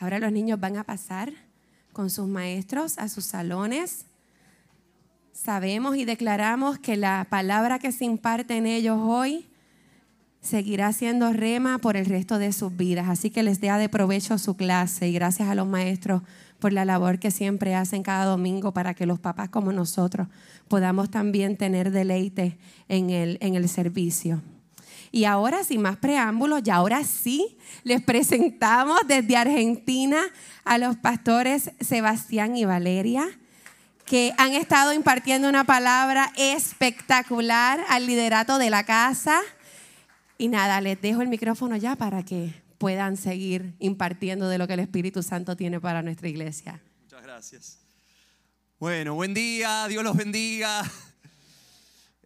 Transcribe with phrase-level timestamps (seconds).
[0.00, 1.32] Ahora los niños van a pasar
[1.92, 4.04] con sus maestros a sus salones.
[5.32, 9.48] Sabemos y declaramos que la palabra que se imparte en ellos hoy
[10.40, 13.08] seguirá siendo rema por el resto de sus vidas.
[13.08, 16.22] Así que les dé de provecho su clase y gracias a los maestros
[16.58, 20.28] por la labor que siempre hacen cada domingo para que los papás como nosotros
[20.68, 22.58] podamos también tener deleite
[22.88, 24.40] en el, en el servicio.
[25.10, 30.22] Y ahora, sin más preámbulos, y ahora sí, les presentamos desde Argentina
[30.64, 33.26] a los pastores Sebastián y Valeria,
[34.04, 39.40] que han estado impartiendo una palabra espectacular al liderato de la casa.
[40.38, 44.74] Y nada, les dejo el micrófono ya para que puedan seguir impartiendo de lo que
[44.74, 46.80] el Espíritu Santo tiene para nuestra iglesia.
[47.02, 47.78] Muchas gracias.
[48.78, 50.84] Bueno, buen día, Dios los bendiga.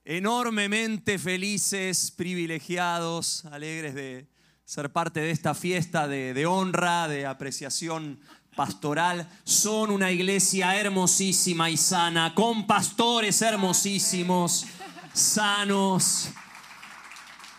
[0.04, 4.26] Enormemente felices, privilegiados, alegres de
[4.64, 8.18] ser parte de esta fiesta de, honra, de apreciación
[8.56, 9.30] pastoral.
[9.44, 14.66] Son una iglesia hermosísima y sana, con pastores hermosísimos,
[15.12, 16.30] sanos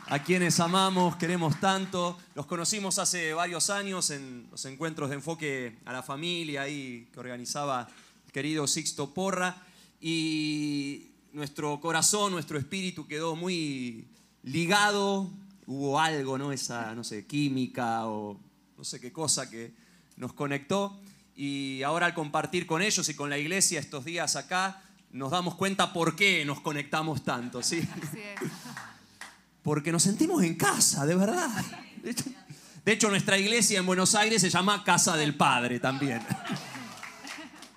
[0.08, 2.18] a quienes amamos, queremos tanto.
[2.36, 7.22] Los conocimos hace varios años en los encuentros de enfoque a la familia ahí que
[7.22, 7.88] organizaba
[8.26, 9.64] el querido Sixto Porra.
[10.02, 14.08] Y nuestro corazón, nuestro espíritu quedó muy
[14.44, 15.30] ligado.
[15.66, 16.52] Hubo algo, ¿no?
[16.52, 18.40] Esa, no sé, química o
[18.78, 19.74] no sé qué cosa que
[20.16, 20.98] nos conectó.
[21.36, 25.56] Y ahora al compartir con ellos y con la iglesia estos días acá, nos damos
[25.56, 27.82] cuenta por qué nos conectamos tanto, ¿sí?
[28.02, 28.50] Así es
[29.64, 31.50] porque nos sentimos en casa, de verdad.
[32.84, 36.22] De hecho, nuestra iglesia en Buenos Aires se llama Casa del Padre también.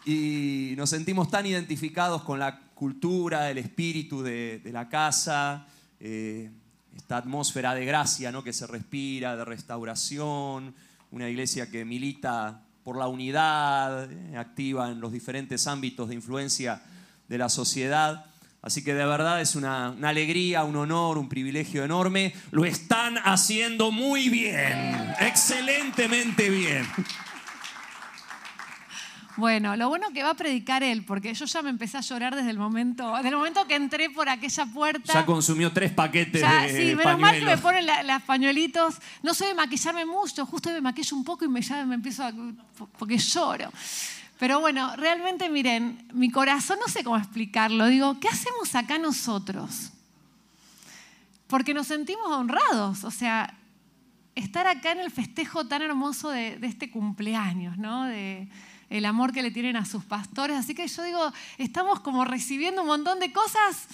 [0.09, 5.67] Y nos sentimos tan identificados con la cultura, el espíritu de, la casa,
[5.99, 6.51] eh,
[6.95, 8.45] esta atmósfera de gracia ¿no?
[8.45, 10.75] que se respira, de restauración,
[11.11, 16.83] una iglesia que milita por la unidad, eh, activa en los diferentes ámbitos de influencia
[17.27, 18.27] de la sociedad.
[18.61, 22.35] Así que de verdad es una, alegría, un honor, un privilegio enorme.
[22.51, 26.87] Lo están haciendo muy bien, excelentemente bien.
[29.37, 32.35] Bueno, lo bueno que va a predicar él, porque yo ya me empecé a llorar
[32.35, 35.13] desde el momento, desde el momento que entré por aquella puerta.
[35.13, 38.97] Ya consumió tres paquetes de Sí, menos mal que me ponen los pañuelitos.
[39.23, 42.25] No soy de maquillarme mucho, justo me maquillo un poco y me, ya me empiezo
[42.25, 42.33] a...
[42.99, 43.71] porque lloro.
[44.39, 47.87] Pero bueno, realmente miren, mi corazón no sé cómo explicarlo.
[47.87, 49.93] Digo, ¿qué hacemos acá nosotros?
[51.47, 53.05] Porque nos sentimos honrados.
[53.05, 53.55] O sea,
[54.35, 58.05] estar acá en el festejo tan hermoso de, este cumpleaños, ¿no?
[58.05, 58.49] De
[58.91, 60.57] el amor que le tienen a sus pastores.
[60.57, 63.89] Así que yo digo, estamos como recibiendo un montón de cosas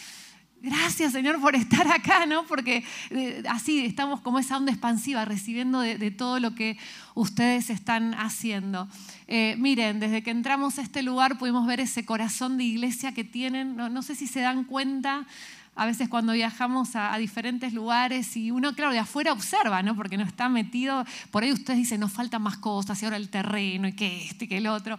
[0.63, 2.47] Gracias, Señor, por estar acá, ¿no?
[2.47, 6.79] Porque eh, así estamos como esa onda expansiva, recibiendo de, todo lo que
[7.15, 8.89] ustedes están haciendo.
[9.27, 13.25] Eh, miren, desde que entramos a este lugar pudimos ver ese corazón de iglesia que
[13.25, 13.75] tienen.
[13.75, 15.27] No, sé si se dan cuenta,
[15.75, 19.97] a veces cuando viajamos a, diferentes lugares y uno, claro, de afuera observa, ¿no?
[19.97, 21.05] Porque no está metido.
[21.31, 24.45] Por ahí ustedes dicen, nos faltan más cosas y ahora el terreno y que este
[24.45, 24.99] y que el otro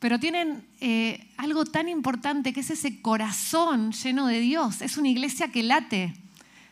[0.00, 4.80] pero tienen eh, algo tan importante que es ese corazón lleno de Dios.
[4.80, 6.14] Es una iglesia que late.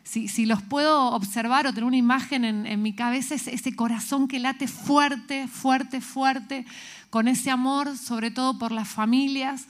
[0.02, 4.38] Si, los puedo observar o tener una imagen en, mi cabeza, es ese corazón que
[4.38, 6.64] late fuerte, fuerte, fuerte,
[7.10, 9.66] con ese amor, sobre todo por las familias,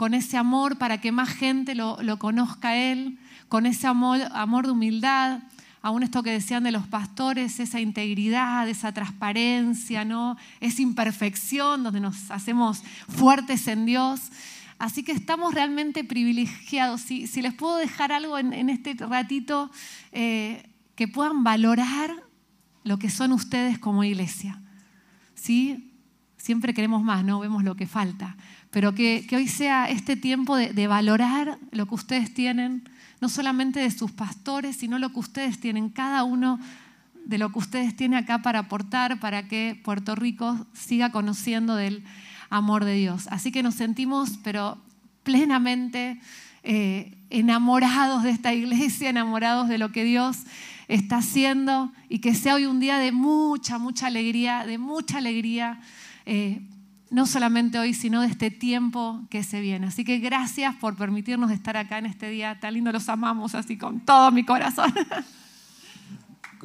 [0.00, 3.18] con ese amor para que más gente lo, lo conozca a Él,
[3.50, 5.40] con ese amor, amor de humildad,
[5.82, 10.38] aún esto que decían de los pastores, esa integridad, esa transparencia, ¿no?
[10.60, 14.22] esa imperfección donde nos hacemos fuertes en Dios.
[14.78, 17.02] Así que estamos realmente privilegiados.
[17.02, 19.70] Si, les puedo dejar algo en, este ratito,
[20.12, 22.10] eh, que puedan valorar
[22.84, 24.62] lo que son ustedes como iglesia.
[25.34, 25.92] ¿Sí?
[26.38, 27.38] Siempre queremos más, ¿no?
[27.40, 28.38] Vemos lo que falta.
[28.70, 32.84] Pero que, hoy sea este tiempo de valorar lo que ustedes tienen,
[33.20, 36.58] no solamente de sus pastores, sino lo que ustedes tienen, cada uno
[37.26, 42.02] de lo que ustedes tienen acá para aportar, para que Puerto Rico siga conociendo del
[42.48, 43.28] amor de Dios.
[43.28, 44.78] Así que nos sentimos, pero
[45.22, 46.20] plenamente
[46.62, 50.38] eh, enamorados de esta iglesia, enamorados de lo que Dios
[50.88, 55.80] está haciendo y que sea hoy un día de mucha, mucha alegría, de mucha alegría.
[56.26, 56.62] Eh,
[57.10, 59.88] no solamente hoy, sino de este tiempo que se viene.
[59.88, 63.76] Así que gracias por permitirnos estar acá en este día tan lindo, los amamos así
[63.76, 64.94] con todo mi corazón.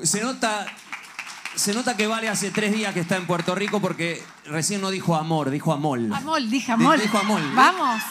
[0.04, 0.66] Se nota,
[1.56, 4.92] se nota que Vale hace tres días que está en Puerto Rico porque recién no
[4.92, 6.14] dijo amor, dijo amol.
[6.14, 7.00] Amol, dije amol.
[7.00, 7.42] Dijo amol.
[7.56, 8.02] Vamos.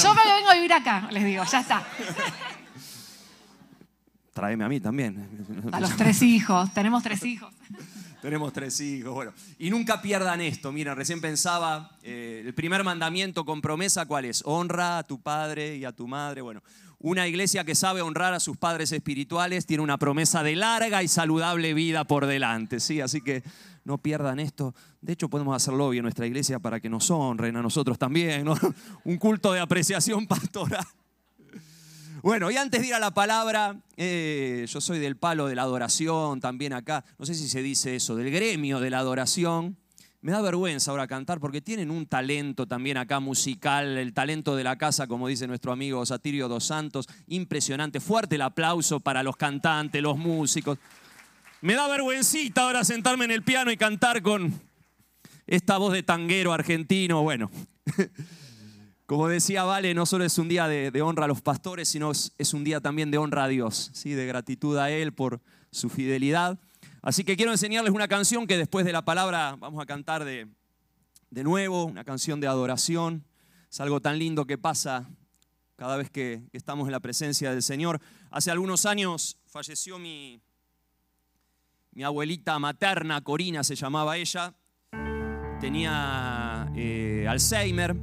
[0.00, 1.82] Yo me vengo a vivir acá, les digo, ya está.
[4.32, 5.28] Tráeme a mí también.
[5.72, 7.52] A los tres hijos, tenemos tres hijos.
[8.24, 9.34] Tenemos tres hijos, bueno.
[9.58, 10.72] Y nunca pierdan esto.
[10.72, 14.40] Mira, recién pensaba, eh, el primer mandamiento con promesa, ¿cuál es?
[14.46, 16.40] Honra a tu padre y a tu madre.
[16.40, 16.62] Bueno,
[17.00, 21.08] una iglesia que sabe honrar a sus padres espirituales tiene una promesa de larga y
[21.08, 23.02] saludable vida por delante, ¿sí?
[23.02, 23.42] Así que
[23.84, 24.74] no pierdan esto.
[25.02, 28.46] De hecho, podemos hacerlo hoy en nuestra iglesia para que nos honren a nosotros también,
[28.46, 28.54] ¿no?
[29.04, 30.86] Un culto de apreciación pastoral.
[32.24, 35.60] Bueno, y antes de ir a la palabra, eh, yo soy del palo de la
[35.60, 39.76] adoración también acá, no sé si se dice eso, del gremio de la adoración.
[40.22, 44.64] Me da vergüenza ahora cantar porque tienen un talento también acá musical, el talento de
[44.64, 48.00] la casa, como dice nuestro amigo Satirio Dos Santos, impresionante.
[48.00, 50.78] Fuerte el aplauso para los cantantes, los músicos.
[51.60, 54.62] Me da vergüencita ahora sentarme en el piano y cantar con
[55.46, 57.22] esta voz de tanguero argentino.
[57.22, 57.50] Bueno,
[59.14, 62.52] como decía Vale, no solo es un día de, honra a los pastores, sino es,
[62.52, 64.10] un día también de honra a Dios, ¿sí?
[64.10, 65.40] de gratitud a Él por
[65.70, 66.58] su fidelidad.
[67.00, 70.48] Así que quiero enseñarles una canción que después de la palabra vamos a cantar de,
[71.30, 73.24] de nuevo, una canción de adoración.
[73.70, 75.08] Es algo tan lindo que pasa
[75.76, 78.00] cada vez que estamos en la presencia del Señor.
[78.32, 80.40] Hace algunos años falleció mi,
[81.92, 84.56] mi abuelita materna, Corina se llamaba ella.
[85.60, 87.94] Tenía eh, Alzheimer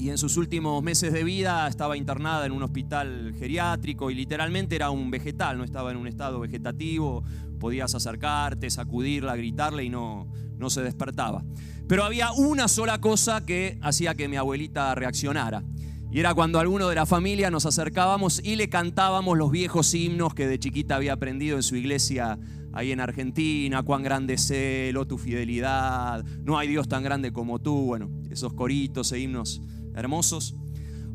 [0.00, 4.74] y en sus últimos meses de vida estaba internada en un hospital geriátrico y literalmente
[4.74, 7.22] era un vegetal, no estaba en un estado vegetativo,
[7.58, 10.26] podías acercarte, sacudirla, gritarle y no,
[10.56, 11.44] no se despertaba.
[11.86, 15.62] Pero había una sola cosa que hacía que mi abuelita reaccionara.
[16.10, 20.34] Y era cuando alguno de la familia nos acercábamos y le cantábamos los viejos himnos
[20.34, 22.38] que de chiquita había aprendido en su iglesia
[22.72, 27.32] ahí en Argentina, cuán grande es Él, oh, tu fidelidad, no hay Dios tan grande
[27.32, 29.60] como tú, bueno, esos coritos e himnos
[29.94, 30.54] hermosos.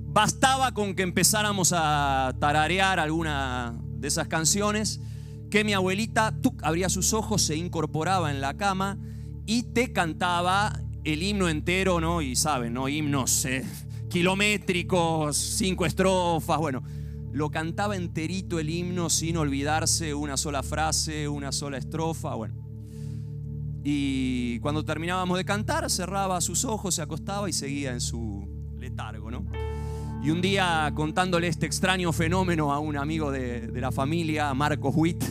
[0.07, 5.01] Bastaba con que empezáramos a tararear alguna de esas canciones,
[5.49, 6.33] que mi abuelita
[6.63, 8.97] abría sus ojos, se incorporaba en la cama
[9.45, 12.21] y te cantaba el himno entero, ¿no?
[12.21, 12.89] Y saben, ¿no?
[12.89, 13.63] Himnos eh,
[14.09, 16.83] kilométricos, cinco estrofas, bueno.
[17.31, 22.55] Lo cantaba enterito el himno sin olvidarse una sola frase, una sola estrofa, bueno.
[23.83, 28.47] Y cuando terminábamos de cantar, cerraba sus ojos, se acostaba y seguía en su,
[28.95, 29.45] ¿no?
[30.23, 35.23] Y un día contándole este extraño fenómeno a un amigo de, la familia, Marcos Witt,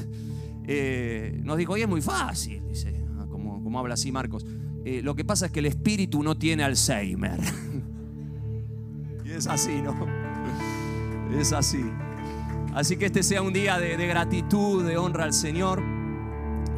[0.66, 4.46] eh, nos dijo, oye, es muy fácil, dice, ah, como, habla así Marcos.
[4.84, 7.40] Eh, lo que pasa es que el espíritu no tiene Alzheimer.
[9.24, 9.94] y es así, ¿no?
[11.36, 11.82] Es así.
[12.74, 15.82] Así que este sea un día de, gratitud, de honra al Señor.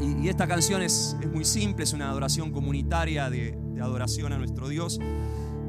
[0.00, 4.68] Y, esta canción es, muy simple, es una adoración comunitaria de, de adoración a nuestro
[4.68, 5.00] Dios.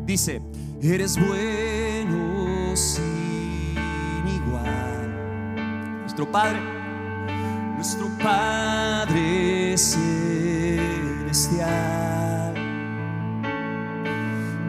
[0.08, 0.42] Dice,
[0.82, 6.00] Eres bueno sin igual.
[6.00, 6.62] Nuestro Padre,
[7.76, 10.14] nuestro Padre celestial.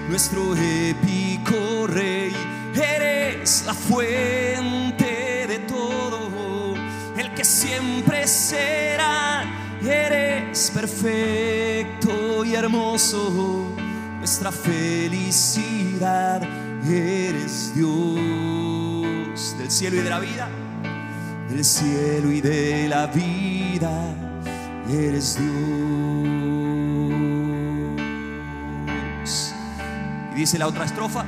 [0.08, 2.32] nuestro épico rey,
[2.75, 6.75] eres la fuente de todo,
[7.16, 9.44] el que siempre será,
[9.82, 13.72] eres perfecto y hermoso,
[14.18, 16.42] nuestra felicidad,
[16.88, 20.48] eres Dios del cielo y de la vida.
[21.48, 24.14] Del cielo y de la vida,
[24.90, 26.86] eres Dios.
[30.37, 31.25] Dice la otra estrofa,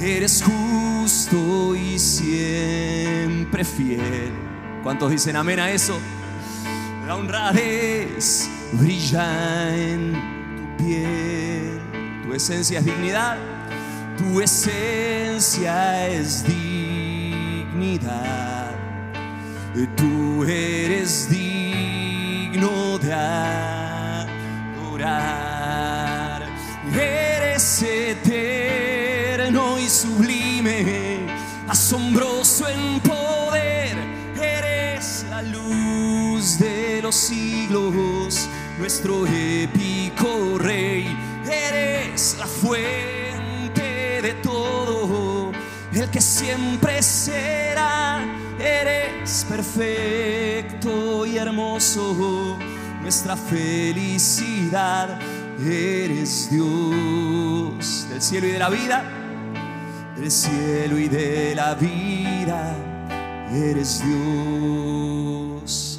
[0.00, 4.32] eres justo y siempre fiel.
[4.82, 5.98] ¿Cuántos dicen amén a eso?
[7.06, 10.12] La honradez brilla en
[10.56, 11.80] tu piel,
[12.24, 13.36] tu esencia es dignidad,
[14.16, 16.80] tu esencia es dignidad
[19.96, 24.28] tú eres digno de adorar.
[38.80, 45.52] Nuestro épico rey, eres la fuente de todo,
[45.92, 48.24] el que siempre será,
[48.58, 52.56] eres perfecto y hermoso,
[53.02, 55.20] nuestra felicidad,
[55.62, 59.04] eres Dios del cielo y de la vida.
[60.16, 62.74] Del cielo y de la vida,
[63.52, 65.49] eres Dios.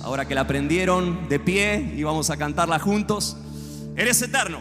[0.03, 3.38] Ahora que la aprendieron de pie y vamos a cantarla juntos,
[3.96, 4.60] eres eterno,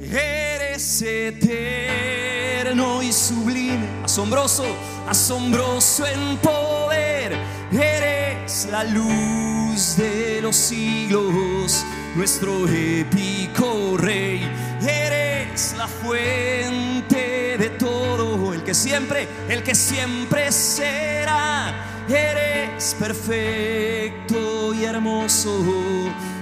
[0.00, 4.64] eres eterno y sublime, asombroso,
[5.06, 7.36] asombroso en poder,
[7.70, 11.84] eres la luz de los siglos,
[12.16, 14.40] nuestro épico rey,
[14.80, 24.84] eres la fuente de todo, el que siempre, el que siempre será, eres perfecto y
[24.84, 25.62] hermoso,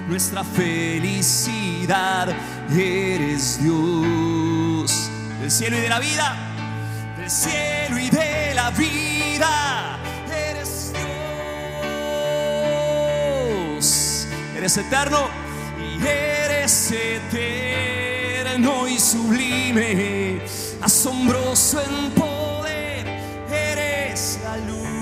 [0.08, 2.28] nuestra felicidad,
[2.70, 5.10] eres Dios.
[5.40, 6.36] Del cielo y de la vida,
[7.18, 9.98] del cielo y de la vida,
[10.30, 10.92] eres
[13.74, 15.28] Dios, eres eterno
[15.78, 20.40] y eres eterno y sublime,
[20.82, 23.06] asombroso en poder,
[23.50, 24.95] eres la luz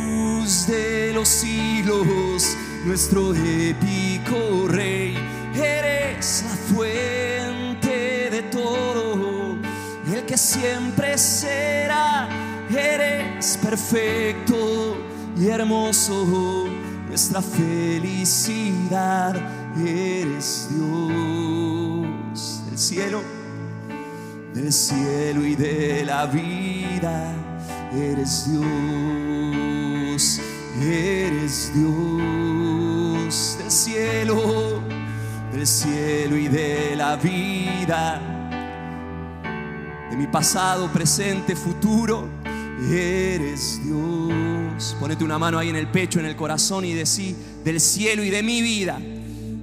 [0.45, 5.17] de los siglos, nuestro épico rey,
[5.55, 9.57] eres la fuente de todo,
[10.07, 12.29] el que siempre será,
[12.69, 14.99] eres perfecto
[15.35, 16.69] y hermoso,
[17.09, 19.35] nuestra felicidad,
[19.83, 22.61] eres Dios.
[22.67, 23.23] Del cielo
[24.55, 27.35] del cielo y de la vida.
[27.93, 28.65] Eres Dios,
[30.81, 34.81] eres Dios del cielo,
[35.53, 38.21] del cielo y de la vida.
[40.11, 42.29] De mi pasado, presente, futuro,
[42.91, 44.97] eres Dios.
[45.01, 48.31] Ponete una mano ahí en el pecho, en el corazón y decí, del cielo y
[48.31, 48.99] de mi vida,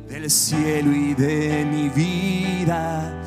[0.10, 3.18] del cielo y de mi vida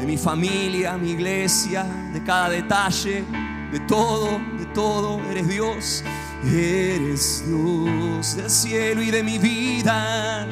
[0.00, 3.22] de mi familia, mi iglesia, de cada detalle,
[3.70, 5.20] de todo, de todo.
[5.30, 6.02] Eres Dios,
[6.44, 10.46] eres Dios del cielo y de mi vida,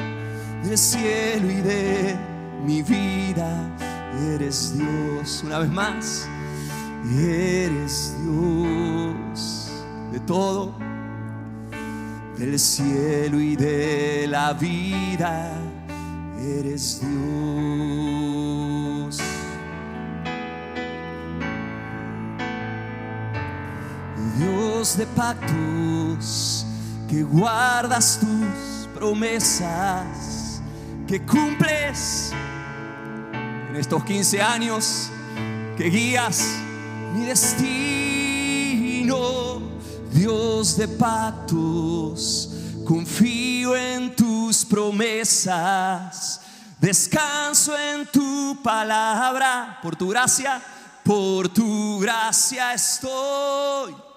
[0.63, 2.15] del cielo y de
[2.65, 3.75] mi vida.
[4.33, 6.27] Eres Dios, una vez más,
[7.17, 9.71] eres Dios
[10.11, 10.75] de todo,
[12.37, 15.53] del cielo y de la vida.
[16.41, 17.19] Eres Dios.
[24.39, 26.65] Dios de pactos,
[27.09, 30.61] que guardas tus promesas,
[31.05, 32.31] que cumples
[33.69, 35.11] en estos 15 años,
[35.75, 36.41] que guías
[37.13, 37.59] mi destino.
[40.13, 42.53] Dios de pactos,
[42.85, 46.39] confío en tus promesas,
[46.79, 50.61] descanso en tu palabra, por tu gracia,
[51.03, 54.08] por tu gracia estoy.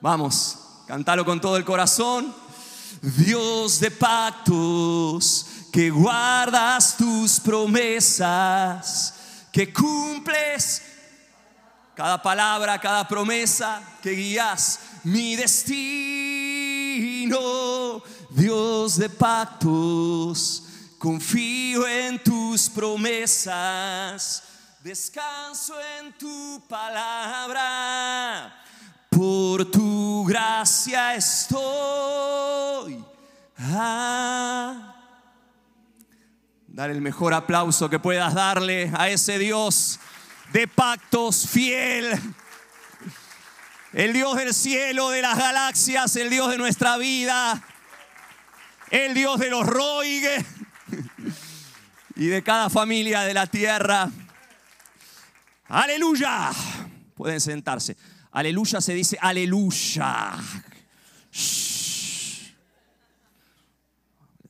[0.00, 2.34] Vamos, cántalo con todo el corazón.
[3.00, 9.14] Dios de pactos, que guardas tus promesas,
[9.50, 10.82] que cumples
[11.94, 15.80] cada palabra, cada promesa, que guías mi destino.
[18.30, 20.64] Dios de pactos,
[20.98, 24.42] confío en tus promesas,
[24.82, 28.62] descanso en tu palabra
[29.16, 33.02] por tu gracia estoy.
[33.58, 34.94] Ah.
[36.66, 39.98] Dar el mejor aplauso que puedas darle a ese Dios
[40.52, 42.12] de pactos fiel.
[43.94, 47.64] El Dios del cielo, de las galaxias, el Dios de nuestra vida,
[48.90, 50.44] el Dios de los Roigue
[52.16, 54.10] y de cada familia de la tierra.
[55.68, 56.50] Aleluya.
[57.14, 57.96] Pueden sentarse.
[58.36, 60.34] Aleluya se dice aleluya.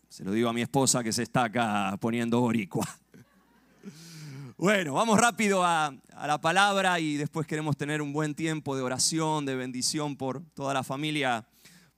[0.09, 2.85] Se lo digo a mi esposa que se está acá poniendo boricua.
[4.57, 5.95] Bueno, vamos rápido a,
[6.27, 10.75] la palabra y después queremos tener un buen tiempo de oración, de bendición por toda
[10.75, 11.47] la familia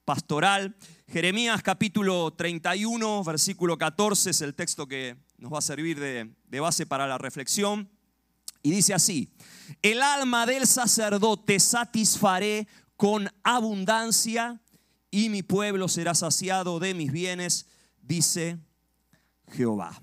[0.04, 0.76] pastoral.
[1.10, 6.84] Jeremías capítulo 31, versículo 14 es el texto que nos va a servir de base
[6.84, 7.88] para la reflexión.
[8.62, 9.32] Y dice así,
[9.82, 14.60] el alma del sacerdote satisfaré con abundancia
[15.10, 17.66] y mi pueblo será saciado de mis bienes,
[18.02, 18.58] dice
[19.52, 20.00] Jehová.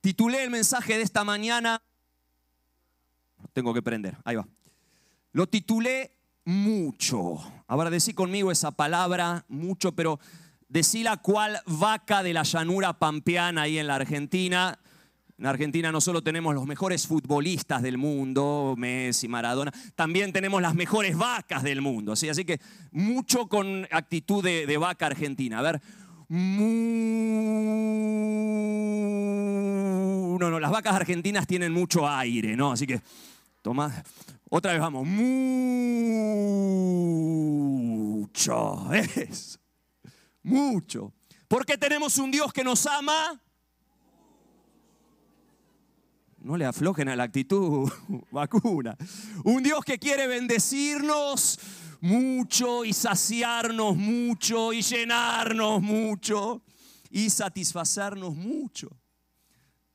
[0.00, 1.82] Titulé el mensaje de esta mañana,
[3.52, 4.48] tengo que prender, ahí va.
[5.32, 7.38] Lo titulé mucho.
[7.66, 10.18] Ahora decí conmigo esa palabra, mucho, pero
[10.68, 14.78] decí la cual vaca de la llanura pampeana ahí en la Argentina.
[15.42, 20.76] En Argentina no solo tenemos los mejores futbolistas del mundo, Messi, Maradona, también tenemos las
[20.76, 22.14] mejores vacas del mundo.
[22.14, 22.28] ¿sí?
[22.28, 22.60] Así que
[22.92, 25.58] mucho con actitud de, vaca argentina.
[25.58, 25.82] A ver.
[26.28, 26.38] No,
[30.48, 32.70] no, las vacas argentinas tienen mucho aire, ¿no?
[32.70, 33.02] Así que,
[33.62, 34.04] toma.
[34.48, 35.04] Otra vez vamos.
[38.28, 38.92] Mucho.
[39.16, 39.58] Eso.
[40.44, 41.12] Mucho.
[41.48, 43.42] Porque tenemos un Dios que nos ama
[46.42, 47.90] no le aflojen a la actitud
[48.30, 48.96] vacuna.
[49.44, 51.58] Un Dios que quiere bendecirnos
[52.00, 56.62] mucho y saciarnos mucho y llenarnos mucho
[57.10, 58.90] y satisfacernos mucho.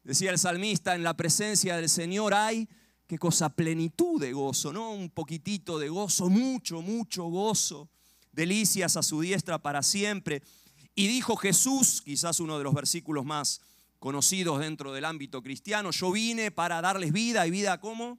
[0.04, 2.68] Decía el salmista, en la presencia del Señor hay,
[3.08, 4.92] qué cosa, plenitud de gozo, ¿no?
[4.92, 7.90] Un poquitito de gozo, mucho, mucho gozo,
[8.32, 10.42] delicias a su diestra para siempre.
[10.96, 13.60] Y dijo Jesús, quizás uno de los versículos más
[14.00, 15.92] conocidos dentro del ámbito cristiano.
[15.92, 18.18] Yo vine para darles vida y vida como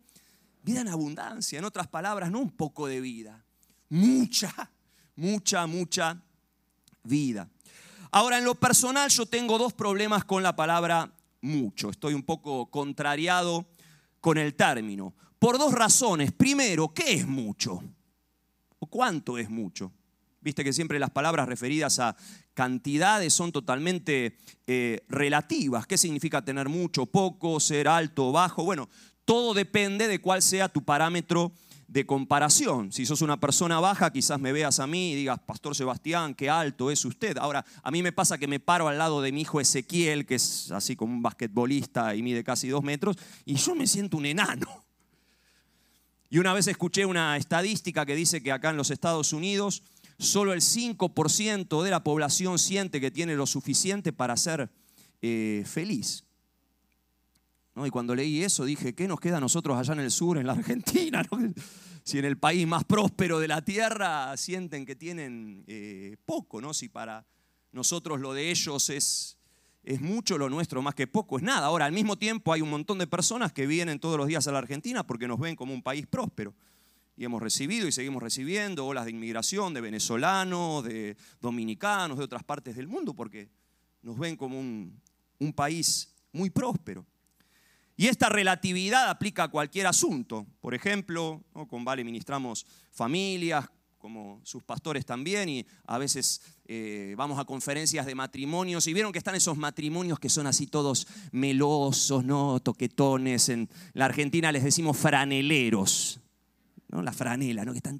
[0.63, 1.59] vida en abundancia.
[1.59, 3.45] En otras palabras, no un poco de vida,
[3.89, 4.71] mucha,
[5.17, 6.21] mucha, mucha
[7.03, 7.49] vida.
[8.11, 11.91] Ahora, en lo personal yo tengo dos problemas con la palabra mucho.
[11.91, 13.67] Estoy un poco contrariado
[14.21, 15.15] con el término.
[15.39, 16.33] Por dos razones.
[16.33, 17.83] Primero, ¿qué es mucho?
[18.79, 19.93] ¿O cuánto es mucho?
[20.41, 22.17] Viste que siempre las palabras referidas a
[22.59, 24.37] cantidades son totalmente
[24.67, 25.87] eh, relativas.
[25.87, 28.65] ¿Qué significa tener mucho, poco, ser alto, bajo?
[28.65, 28.89] Bueno,
[29.25, 31.53] todo depende de cuál sea tu parámetro
[31.87, 32.91] de comparación.
[32.91, 36.51] Si sos una persona baja, quizás me veas a mí y digas, Pastor Sebastián, qué
[36.51, 37.39] alto es usted.
[37.39, 40.35] Ahora, a mí me pasa que me paro al lado de mi hijo Ezequiel, que
[40.35, 44.27] es así como un basquetbolista y mide casi dos metros, y yo me siento un
[44.27, 44.85] enano.
[46.29, 49.85] Y una vez escuché una estadística que dice que acá en los Estados Unidos
[50.19, 54.71] solo el 5% de la población siente que tiene lo suficiente para ser
[55.23, 56.25] eh, feliz.
[57.87, 60.47] Y cuando leí eso dije, ¿qué nos queda a nosotros allá en el sur, en
[60.47, 61.23] la Argentina?
[62.05, 66.73] Si en el país más próspero de la tierra sienten que tienen eh, poco, ¿no?
[66.73, 67.27] Si para
[67.71, 69.37] nosotros lo de ellos es,
[69.83, 71.67] es mucho, lo nuestro más que poco es nada.
[71.67, 74.53] Ahora, al mismo tiempo hay un montón de personas que vienen todos los días a
[74.53, 76.55] la Argentina porque nos ven como un país próspero
[77.19, 82.45] y hemos recibido y seguimos recibiendo olas de inmigración de venezolanos, de dominicanos, de otras
[82.45, 83.49] partes del mundo, porque
[84.03, 85.03] nos ven como un,
[85.53, 87.05] país muy próspero.
[87.97, 90.47] Y esta relatividad aplica a cualquier asunto.
[90.61, 97.41] Por ejemplo, con Vale ministramos familias, como sus pastores también, y a veces eh, vamos
[97.41, 102.25] a conferencias de matrimonios, y vieron que están esos matrimonios que son así todos melosos,
[102.25, 102.61] ¿no?
[102.61, 103.49] toquetones.
[103.49, 106.21] En la Argentina les decimos franeleros.
[106.89, 107.03] ¿No?
[107.03, 107.73] La franela, ¿no?
[107.73, 107.99] Que están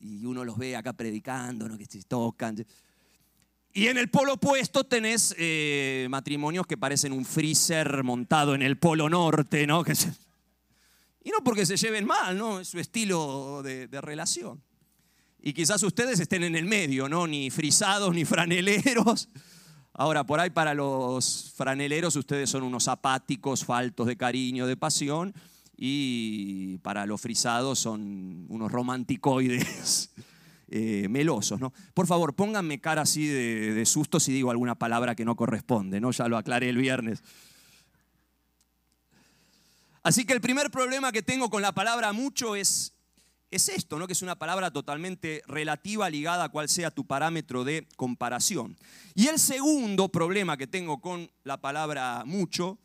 [0.00, 1.76] y uno los ve acá predicando, ¿no?
[1.76, 2.64] Que se tocan.
[3.72, 8.78] Y en el polo opuesto tenés eh, matrimonios que parecen un freezer montado en el
[8.78, 9.84] polo norte, ¿no?
[9.84, 9.92] Que
[11.22, 12.60] Y no porque se lleven mal, ¿no?
[12.60, 14.62] Es su estilo de, de, relación.
[15.38, 17.26] Y quizás ustedes estén en el medio, ¿no?
[17.26, 19.28] Ni frisados ni franeleros.
[19.92, 25.34] Ahora, por ahí para los franeleros ustedes son unos apáticos, faltos de cariño, de pasión
[25.82, 30.10] y para los frisados son unos romanticoides
[30.68, 31.58] eh, melosos.
[31.58, 31.72] ¿no?
[31.94, 36.10] Por favor, pónganme cara así de, susto si digo alguna palabra que no corresponde, ¿no?
[36.10, 37.22] ya lo aclaré el viernes.
[40.02, 42.92] Así que el primer problema que tengo con la palabra mucho es,
[43.50, 44.06] es esto, ¿no?
[44.06, 48.76] que es una palabra totalmente relativa ligada a cuál sea tu parámetro de comparación.
[49.14, 52.78] Y el segundo problema que tengo con la palabra mucho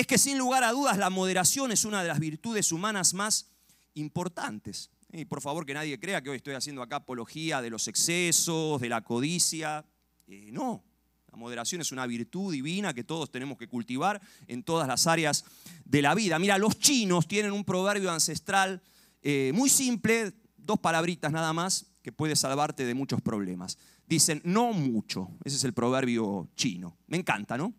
[0.00, 3.48] es que sin lugar a dudas la moderación es una de las virtudes humanas más
[3.94, 4.90] importantes.
[5.12, 8.80] Y por favor que nadie crea que hoy estoy haciendo acá apología de los excesos,
[8.80, 9.84] de la codicia.
[10.26, 10.84] Eh, no,
[11.32, 15.44] la moderación es una virtud divina que todos tenemos que cultivar en todas las áreas
[15.84, 16.38] de la vida.
[16.38, 18.82] Mira, los chinos tienen un proverbio ancestral
[19.22, 23.78] eh, muy simple, dos palabritas nada más, que puede salvarte de muchos problemas.
[24.06, 25.28] Dicen, no mucho.
[25.44, 26.96] Ese es el proverbio chino.
[27.08, 27.74] Me encanta, ¿no?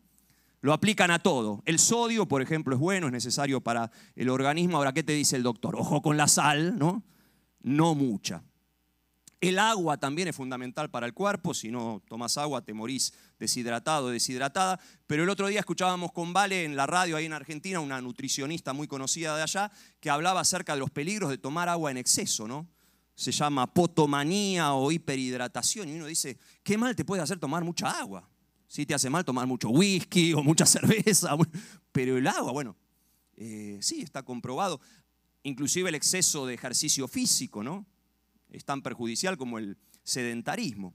[0.62, 1.62] Lo aplican a todo.
[1.65, 4.78] El sodio, por ejemplo, es bueno, es necesario para el organismo.
[4.78, 5.76] Ahora, ¿qué te dice el doctor?
[5.76, 7.04] Ojo con la sal, ¿no?
[7.62, 8.43] No mucha.
[9.41, 14.10] El agua también es fundamental para el cuerpo, si no tomas agua te morís deshidratado,
[14.10, 14.82] deshidratada.
[15.08, 18.74] Pero el otro día escuchábamos con Vale en la radio ahí en Argentina, una nutricionista
[18.74, 22.50] muy conocida de allá, que hablaba acerca de los peligros de tomar agua en exceso,
[22.50, 22.67] ¿no?
[23.15, 25.88] Se llama potomanía o hiperhidratación.
[25.88, 28.30] Y uno dice, ¿qué mal te puede hacer tomar mucha agua?
[28.69, 31.36] Sí te hace mal tomar mucho whisky o mucha cerveza,
[31.91, 32.77] pero el agua, bueno,
[33.36, 34.79] eh, sí, está comprobado.
[35.43, 37.86] Inclusive el exceso de ejercicio físico, ¿no?
[38.51, 40.93] es tan perjudicial como el sedentarismo.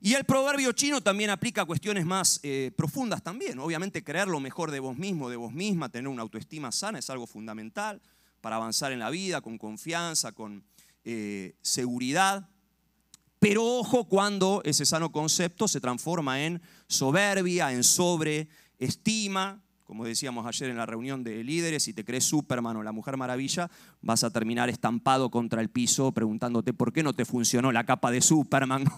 [0.00, 3.58] Y el proverbio chino también aplica a cuestiones más eh, profundas también.
[3.58, 7.08] Obviamente creer lo mejor de vos mismo, de vos misma, tener una autoestima sana es
[7.08, 8.02] algo fundamental
[8.40, 10.64] para avanzar en la vida con confianza, con
[11.04, 12.50] eh, seguridad.
[13.38, 20.70] Pero ojo cuando ese sano concepto se transforma en soberbia, en sobreestima, como decíamos ayer
[20.70, 23.70] en la reunión de líderes, si te crees Superman o la Mujer Maravilla,
[24.00, 28.10] vas a terminar estampado contra el piso preguntándote por qué no te funcionó la capa
[28.10, 28.84] de Superman.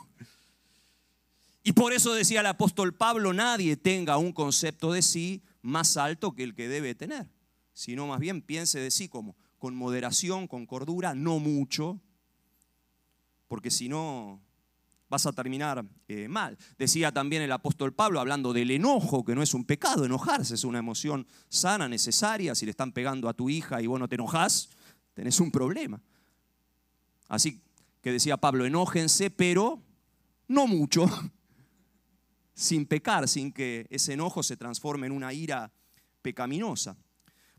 [1.66, 6.32] Y por eso decía el apóstol Pablo, nadie tenga un concepto de sí más alto
[6.32, 7.26] que el que debe tener,
[7.72, 12.00] sino más bien piense de sí como con moderación, con cordura, no mucho,
[13.48, 14.40] porque si no
[15.08, 16.58] vas a terminar eh, mal.
[16.78, 20.64] Decía también el apóstol Pablo hablando del enojo, que no es un pecado, enojarse es
[20.64, 22.54] una emoción sana, necesaria.
[22.54, 24.70] Si le están pegando a tu hija y vos no te enojas,
[25.14, 26.00] tenés un problema.
[27.28, 27.62] Así
[28.02, 29.82] que decía Pablo, enójense, pero
[30.48, 31.06] no mucho,
[32.54, 35.72] sin pecar, sin que ese enojo se transforme en una ira
[36.22, 36.96] pecaminosa.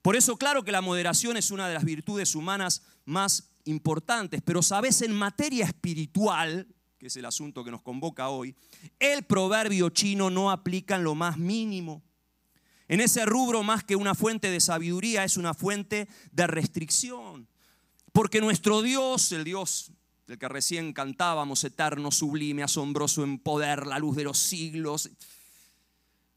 [0.02, 4.62] Por eso, claro que la moderación es una de las virtudes humanas más importantes, pero
[4.62, 8.56] sabes, en materia espiritual, que es el asunto que nos convoca hoy,
[9.00, 12.04] el proverbio chino no aplica en lo más mínimo.
[12.88, 17.48] En ese rubro, más que una fuente de sabiduría, es una fuente de restricción.
[18.14, 19.92] Porque nuestro Dios, el Dios
[20.26, 25.10] del que recién cantábamos, eterno, sublime, asombroso en poder, la luz de los siglos,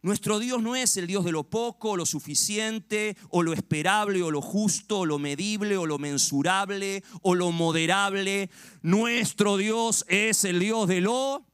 [0.03, 4.31] nuestro Dios no es el Dios de lo poco, lo suficiente, o lo esperable, o
[4.31, 8.49] lo justo, o lo medible, o lo mensurable, o lo moderable.
[8.81, 11.47] Nuestro Dios es el Dios de lo...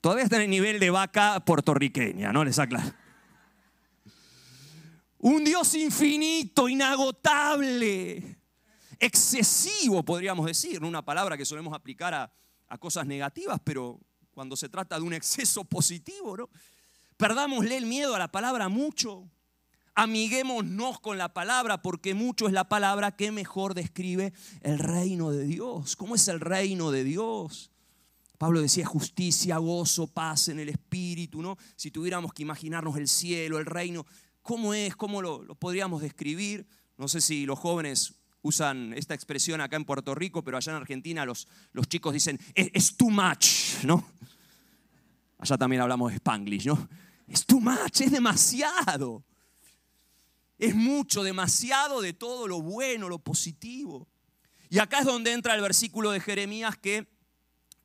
[0.00, 2.42] Todavía está en el nivel de vaca puertorriqueña, ¿no?
[2.42, 2.94] Les aclaro.
[5.18, 8.38] Un Dios infinito, inagotable,
[8.98, 12.32] excesivo, podríamos decir, una palabra que solemos aplicar a,
[12.70, 14.00] a cosas negativas, pero
[14.32, 16.48] cuando se trata de un exceso positivo, ¿no?
[17.18, 19.28] Perdámosle el miedo a la palabra mucho.
[19.94, 25.44] Amiguémonos con la palabra, porque mucho es la palabra que mejor describe el reino de
[25.44, 25.96] Dios.
[25.96, 27.70] ¿Cómo es el reino de Dios?
[28.38, 31.58] Pablo decía justicia, gozo, paz en el espíritu, ¿no?
[31.76, 34.06] Si tuviéramos que imaginarnos el cielo, el reino,
[34.40, 34.96] ¿cómo es?
[34.96, 36.66] ¿Cómo lo, lo podríamos describir?
[36.96, 40.78] No sé si los jóvenes usan esta expresión acá en Puerto Rico, pero allá en
[40.78, 44.04] Argentina los, los chicos dicen, es, too much, ¿no?
[45.38, 46.88] Allá también hablamos de Spanglish, ¿no?
[47.26, 49.24] Es too much, es demasiado.
[50.58, 54.08] Es mucho, demasiado de todo lo bueno, lo positivo.
[54.68, 57.08] Y acá es donde entra el versículo de Jeremías que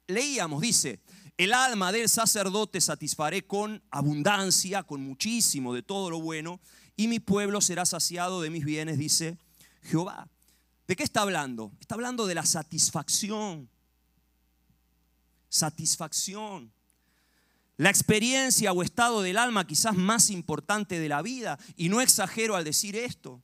[0.07, 0.99] leíamos, dice,
[1.37, 6.61] el alma del sacerdote satisfaré con abundancia, con muchísimo de todo lo bueno,
[6.95, 9.37] y mi pueblo será saciado de mis bienes, dice
[9.83, 10.29] Jehová.
[10.87, 11.71] ¿De qué está hablando?
[11.79, 13.69] Está hablando de la satisfacción.
[15.49, 16.71] Satisfacción.
[17.77, 21.57] La experiencia o estado del alma quizás más importante de la vida.
[21.75, 23.41] Y no exagero al decir esto.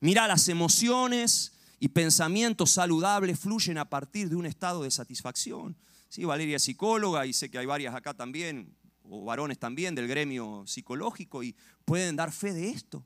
[0.00, 5.76] Mira, las emociones y pensamientos saludables fluyen a partir de un estado de satisfacción.
[6.08, 10.06] Sí, Valeria es psicóloga y sé que hay varias acá también, o varones también del
[10.06, 13.04] gremio psicológico y pueden dar fe de esto.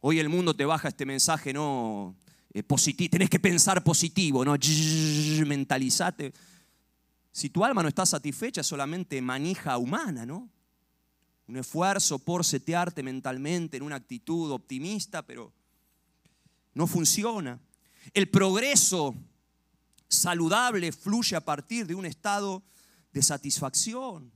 [0.00, 2.14] Hoy el mundo te baja este mensaje, no,
[2.54, 4.56] eh, positivo, tenés que pensar positivo, ¿no?
[5.46, 6.32] Mentalizate.
[7.30, 10.50] Si tu alma no está satisfecha, es solamente manija humana, ¿no?
[11.48, 15.50] Un esfuerzo por setearte mentalmente en una actitud optimista, pero
[16.74, 17.58] no funciona.
[18.12, 19.14] El progreso
[20.08, 22.62] saludable fluye a partir de un estado
[23.14, 24.30] de satisfacción.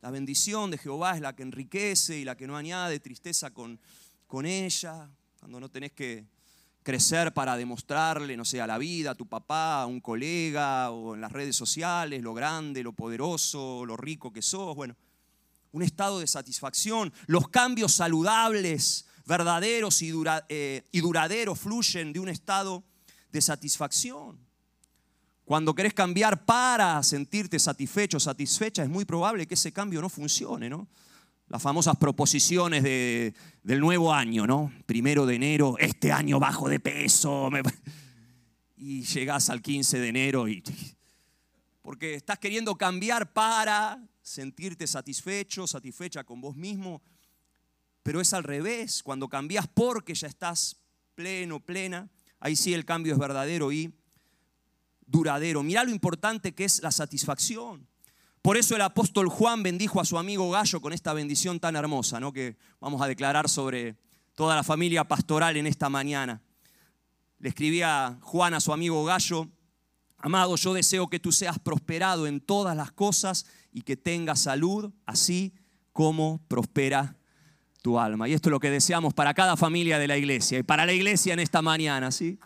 [0.00, 3.78] La bendición de Jehová es la que enriquece y la que no añade tristeza con,
[4.26, 5.08] con ella.
[5.38, 6.26] Cuando no tenés que
[6.82, 11.14] crecer para demostrarle, no sé, a la vida, a tu papá, a un colega o
[11.14, 14.74] en las redes sociales, lo grande, lo poderoso, lo rico que sos.
[14.74, 14.96] Bueno,
[15.72, 17.12] un estado de satisfacción.
[17.26, 20.12] Los cambios saludables, verdaderos y,
[20.48, 22.84] eh, duraderos fluyen de un estado
[23.30, 24.38] de satisfacción.
[25.44, 30.70] Cuando querés cambiar para sentirte satisfecho, satisfecha, es muy probable que ese cambio no funcione,
[30.70, 30.86] ¿no?
[31.52, 34.72] Las famosas proposiciones de, del nuevo año, ¿no?
[34.86, 37.50] Primero de enero, este año bajo de peso.
[38.74, 40.62] Y llegas al 15 de enero y...
[41.82, 47.02] Porque estás queriendo cambiar para sentirte satisfecho, satisfecha con vos mismo.
[48.02, 50.78] Pero es al revés, cuando cambias porque ya estás
[51.14, 52.08] pleno, plena,
[52.40, 53.92] ahí sí el cambio es verdadero y
[55.04, 55.62] duradero.
[55.62, 57.86] Mira lo importante que es la satisfacción.
[58.42, 62.18] Por eso el apóstol Juan bendijo a su amigo Gallo con esta bendición tan hermosa,
[62.18, 62.32] ¿no?
[62.32, 63.96] que vamos a declarar sobre
[64.34, 66.42] toda la familia pastoral en esta mañana.
[67.38, 69.48] Le escribía Juan a su amigo Gallo,
[70.18, 74.92] amado, yo deseo que tú seas prosperado en todas las cosas y que tengas salud,
[75.06, 75.54] así
[75.92, 77.16] como prospera
[77.80, 78.28] tu alma.
[78.28, 80.92] Y esto es lo que deseamos para cada familia de la iglesia y para la
[80.92, 82.40] iglesia en esta mañana, ¿sí?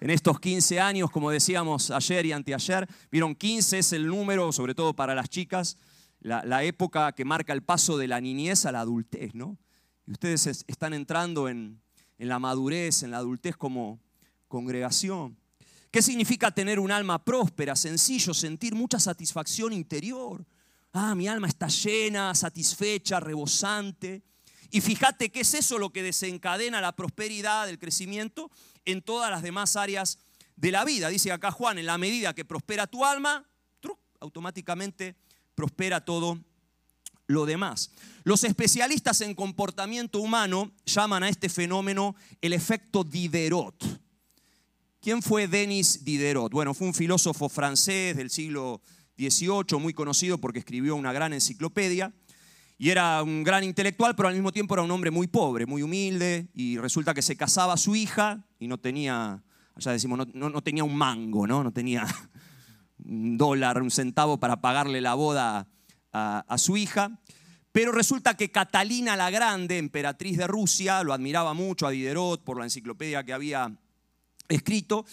[0.00, 4.74] En estos 15 años, como decíamos ayer y anteayer, vieron 15 es el número, sobre
[4.74, 5.76] todo para las chicas,
[6.20, 9.58] la, época que marca el paso de la niñez a la adultez, ¿no?
[10.06, 11.80] Y ustedes están entrando en,
[12.18, 14.00] en la madurez, en la adultez como
[14.48, 15.36] congregación.
[15.90, 17.76] ¿Qué significa tener un alma próspera?
[17.76, 20.46] Sencillo, sentir mucha satisfacción interior.
[20.92, 24.22] Ah, mi alma está llena, satisfecha, rebosante.
[24.70, 28.50] Y fíjate qué es eso lo que desencadena la prosperidad, el crecimiento
[28.84, 30.18] en todas las demás áreas
[30.56, 31.08] de la vida.
[31.08, 33.46] Dice acá Juan, en la medida que prospera tu alma,
[34.20, 35.16] automáticamente
[35.54, 36.38] prospera todo
[37.26, 37.90] lo demás.
[38.24, 43.82] Los especialistas en comportamiento humano llaman a este fenómeno el efecto Diderot.
[45.00, 46.52] ¿Quién fue Denis Diderot?
[46.52, 48.82] Bueno, fue un filósofo francés del siglo
[49.16, 52.12] XVIII, muy conocido porque escribió una gran enciclopedia
[52.80, 55.82] y era un gran intelectual, pero al mismo tiempo era un hombre muy pobre, muy
[55.82, 59.42] humilde, y resulta que se casaba a su hija y no tenía,
[59.74, 61.62] allá decimos, no, tenía un mango, ¿no?
[61.62, 62.06] no tenía
[63.04, 65.68] un dólar, un centavo para pagarle la boda
[66.10, 67.20] a, a su hija.
[67.70, 72.56] Pero resulta que Catalina la Grande, emperatriz de Rusia, lo admiraba mucho a Diderot por
[72.56, 73.76] la enciclopedia que había
[74.48, 75.04] escrito,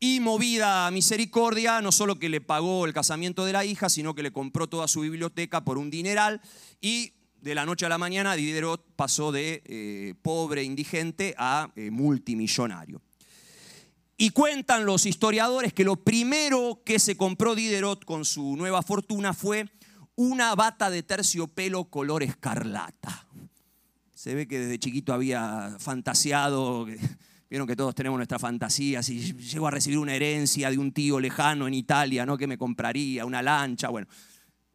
[0.00, 4.14] y movida a misericordia, no solo que le pagó el casamiento de la hija, sino
[4.14, 6.40] que le compró toda su biblioteca por un dineral
[6.80, 11.90] y de la noche a la mañana Diderot pasó de eh, pobre indigente a eh,
[11.90, 13.00] multimillonario.
[14.16, 19.32] Y cuentan los historiadores que lo primero que se compró Diderot con su nueva fortuna
[19.32, 19.68] fue
[20.16, 23.28] una bata de terciopelo color escarlata.
[24.14, 26.86] Se ve que desde chiquito había fantaseado
[27.50, 29.08] Vieron que todos tenemos nuestras fantasías.
[29.08, 32.36] y llego a recibir una herencia de un tío lejano en Italia, ¿no?
[32.36, 33.88] Que me compraría una lancha.
[33.88, 34.06] Bueno,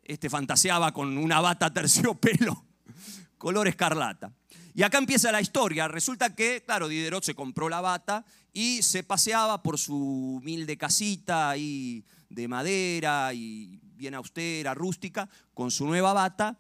[0.02, 2.66] este fantaseaba con una bata terciopelo,
[3.38, 4.34] color escarlata.
[4.74, 5.88] Y acá empieza la historia.
[5.88, 9.96] Resulta que, claro, Diderot se compró la bata y se paseaba por su
[10.38, 16.58] humilde casita ahí de madera y bien austera, rústica, con su nueva bata.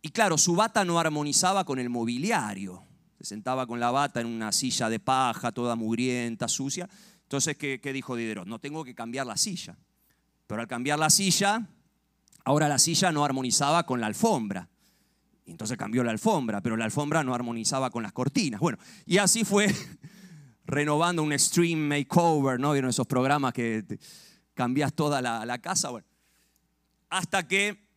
[0.00, 2.83] Y claro, su bata no armonizaba con el mobiliario
[3.24, 6.88] se sentaba con la bata en una silla de paja, toda mugrienta, sucia.
[7.22, 8.46] Entonces, ¿qué, dijo Diderot?
[8.46, 9.78] No tengo que cambiar la silla.
[10.46, 11.66] Pero al cambiar la silla,
[12.44, 14.68] ahora la silla no armonizaba con la alfombra.
[15.46, 18.60] Entonces cambió la alfombra, pero la alfombra no armonizaba con las cortinas.
[18.60, 19.74] Bueno, y así fue
[20.66, 22.72] renovando un extreme makeover, ¿no?
[22.72, 23.84] Vieron esos programas que
[24.52, 25.90] cambias toda la, casa.
[27.08, 27.88] Hasta que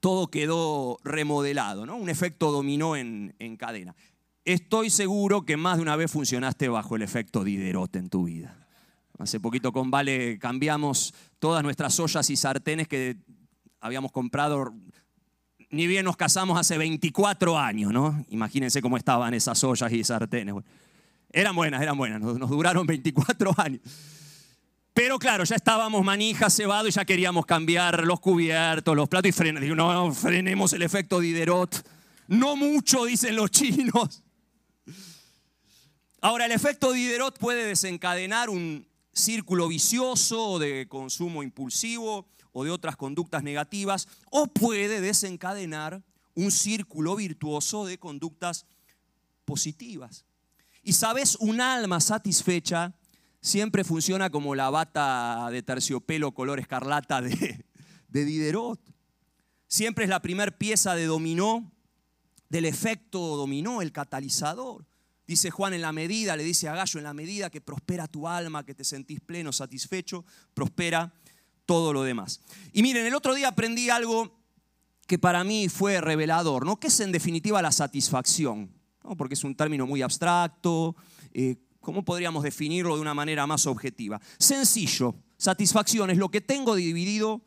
[0.00, 1.96] todo quedó remodelado, ¿no?
[1.96, 3.94] Un efecto dominó en, en cadena.
[4.46, 8.56] Estoy seguro que más de una vez funcionaste bajo el efecto Diderot en tu vida.
[9.18, 13.16] Hace poquito con Vale cambiamos todas nuestras ollas y sartenes que
[13.80, 14.72] habíamos comprado,
[15.70, 18.24] ni bien nos casamos hace 24 años, ¿no?
[18.28, 20.54] Imagínense cómo estaban esas ollas y sartenes.
[21.32, 23.80] eran buenas, eran buenas, nos, duraron 24 años.
[24.94, 29.32] Pero claro, ya estábamos manijas, cebado y ya queríamos cambiar los cubiertos, los platos y
[29.32, 29.60] frenar.
[29.60, 31.84] Digo, no, frenemos el efecto Diderot.
[32.28, 34.22] No mucho, dicen los chinos.
[36.20, 42.96] Ahora, el efecto Diderot puede desencadenar un círculo vicioso de consumo impulsivo o de otras
[42.96, 46.02] conductas negativas, o puede desencadenar
[46.34, 48.66] un círculo virtuoso de conductas
[49.44, 50.24] positivas.
[50.82, 52.94] Y sabes, un alma satisfecha
[53.40, 57.64] siempre funciona como la bata de terciopelo color escarlata de,
[58.08, 58.80] de Diderot.
[59.68, 61.72] Siempre es la primer pieza de dominó,
[62.48, 64.86] del efecto dominó, el catalizador.
[65.26, 68.28] Dice Juan, en la medida, le dice a Gallo, en la medida que prospera tu
[68.28, 71.12] alma, que te sentís pleno, satisfecho, prospera
[71.64, 72.40] todo lo demás.
[72.72, 74.32] Y miren, el otro día aprendí algo
[75.06, 76.78] que para mí fue revelador, ¿no?
[76.78, 78.70] ¿Qué es en definitiva la satisfacción?
[79.16, 80.96] Porque es un término muy abstracto.
[81.32, 84.20] Eh, ¿Cómo podríamos definirlo de una manera más objetiva?
[84.38, 87.42] Sencillo, satisfacción es lo que tengo dividido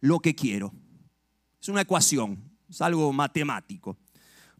[0.00, 0.72] lo que quiero.
[1.60, 3.96] Es una ecuación, es algo matemático.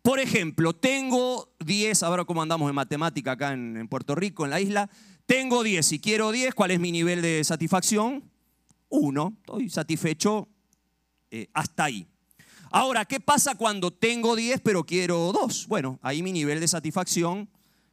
[0.05, 4.61] Por ejemplo, tengo 10, ahora cómo andamos en matemática acá en, Puerto Rico, en la
[4.61, 4.90] isla,
[5.25, 8.23] tengo 10, si quiero 10, ¿cuál es mi nivel de satisfacción?
[8.90, 10.47] Uno, estoy satisfecho
[11.31, 12.07] eh, hasta ahí.
[12.71, 15.69] Ahora, ¿qué pasa cuando tengo 10 pero quiero 2?
[15.69, 17.49] Bueno, ahí mi nivel de satisfacción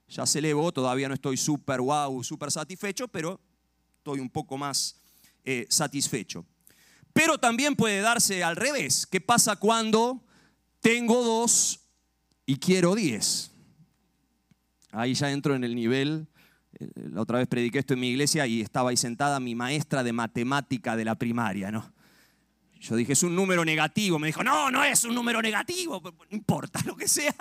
[0.10, 3.40] ya se elevó, todavía no estoy súper wow, súper satisfecho, pero
[4.00, 4.98] estoy un poco más
[5.46, 6.46] eh, satisfecho.
[7.14, 9.08] Pero también puede darse al revés.
[9.08, 10.22] ¿Qué pasa cuando
[10.82, 11.81] tengo 2
[12.52, 13.52] y quiero 10?
[14.92, 16.28] Ahí ya entro en el nivel
[16.80, 20.04] eh, la otra vez prediqué esto en mi iglesia y estaba ahí sentada mi maestra
[20.04, 21.94] de matemática de la primaria, ¿no?
[22.80, 24.20] Yo dije, es un número negativo.
[24.20, 27.34] Me dijo, no, no es un número negativo, no importa lo que sea.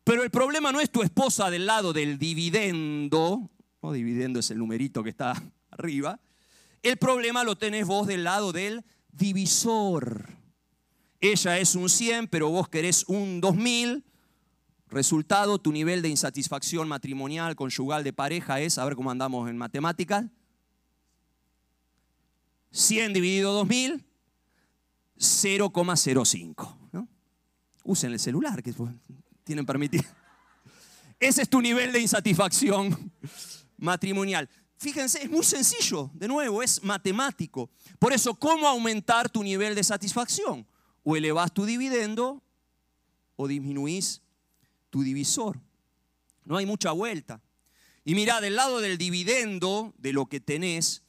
[0.04, 3.50] Pero el problema no es tu esposa del lado del dividendo,
[3.82, 5.34] no dividendo es el numerito que está
[5.72, 6.20] arriba,
[6.82, 10.30] el problema lo tenés vos del lado del divisor.
[11.22, 14.06] Ella es un 100, pero vos querés un 2000.
[14.88, 19.58] Resultado, tu nivel de insatisfacción matrimonial, conyugal, de pareja es, a ver cómo andamos en
[19.58, 20.26] matemáticas,
[22.72, 24.04] 100 dividido 2000,
[25.20, 26.78] 0,05.
[26.94, 27.08] ¿no?
[27.84, 28.74] Usen el celular, que
[29.44, 30.06] tienen permitido.
[31.20, 33.12] Ese es tu nivel de insatisfacción
[33.78, 34.50] matrimonial.
[34.78, 37.70] Fíjense, es muy sencillo, de nuevo, es matemático.
[38.00, 40.66] Por eso, ¿cómo aumentar tu nivel de satisfacción?
[41.04, 42.42] O elevás tu dividendo
[43.36, 44.22] o disminuís
[44.90, 45.60] tu divisor.
[46.46, 47.42] No hay mucha vuelta.
[48.06, 51.04] Y mira, del lado del dividendo, de lo que tenés,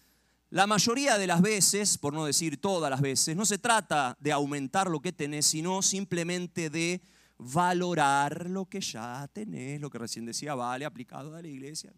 [0.50, 4.32] la mayoría de las veces, por no decir todas las veces, no se trata de
[4.32, 7.00] aumentar lo que tenés, sino simplemente de
[7.38, 11.92] valorar lo que ya tenés, lo que recién decía, vale, aplicado a la iglesia.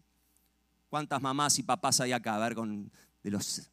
[0.87, 2.35] ¿Cuántas mamás y papás hay acá?
[2.35, 2.91] A ver, con
[3.23, 3.71] de los,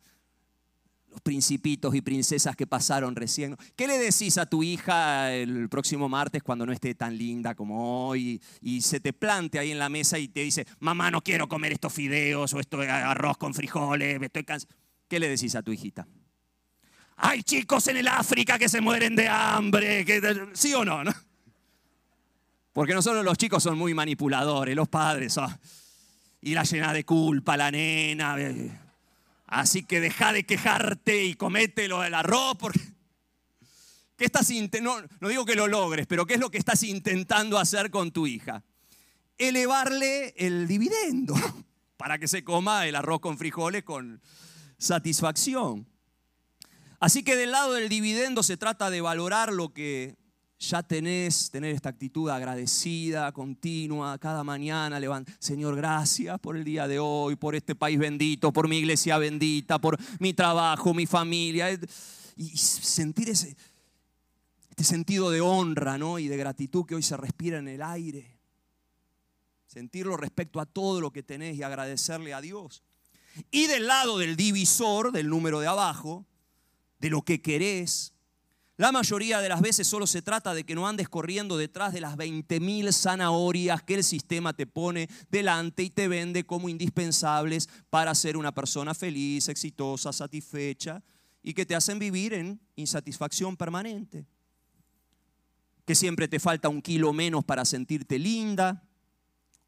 [1.10, 3.56] los principitos y princesas que pasaron recién.
[3.76, 8.08] ¿Qué le decís a tu hija el próximo martes cuando no esté tan linda como
[8.08, 11.48] hoy y se te plante ahí en la mesa y te dice, mamá, no quiero
[11.48, 14.74] comer estos fideos o esto arroz con frijoles, estoy cansado?
[15.08, 16.06] ¿Qué le decís a tu hijita?
[17.16, 20.06] Hay chicos en el África que se mueren de hambre,
[20.54, 21.04] ¿sí o no?
[21.04, 21.12] ¿no?
[22.72, 25.50] Porque no solo los chicos son muy manipuladores, los padres son.
[26.40, 28.36] Y la llena de culpa, la nena.
[29.50, 32.56] Así que deja de quejarte y comete lo del arroz.
[32.56, 32.80] Porque...
[34.16, 34.48] ¿Qué estás
[34.80, 38.12] no, no digo que lo logres, pero ¿qué es lo que estás intentando hacer con
[38.12, 38.62] tu hija?
[39.38, 41.34] Elevarle el dividendo
[41.96, 44.22] para que se coma el arroz con frijoles con
[44.78, 45.88] satisfacción.
[47.00, 50.16] Así que del lado del dividendo se trata de valorar lo que
[50.60, 56.86] ya tenés tener esta actitud agradecida, continua, cada mañana levanta, Señor, gracias por el día
[56.86, 61.70] de hoy, por este país bendito, por mi iglesia bendita, por mi trabajo, mi familia.
[62.36, 63.56] Y sentir ese,
[64.68, 66.18] este sentido de honra ¿no?
[66.18, 68.38] y de gratitud que hoy se respira en el aire.
[69.66, 72.82] Sentirlo respecto a todo lo que tenés y agradecerle a Dios.
[73.50, 76.26] Y del lado del divisor, del número de abajo,
[76.98, 78.12] de lo que querés,
[78.80, 82.00] la mayoría de las veces solo se trata de que no andes corriendo detrás de
[82.00, 88.14] las 20.000 zanahorias que el sistema te pone delante y te vende como indispensables para
[88.14, 91.02] ser una persona feliz, exitosa, satisfecha
[91.42, 94.24] y que te hacen vivir en insatisfacción permanente.
[95.84, 98.82] Que siempre te falta un kilo menos para sentirte linda,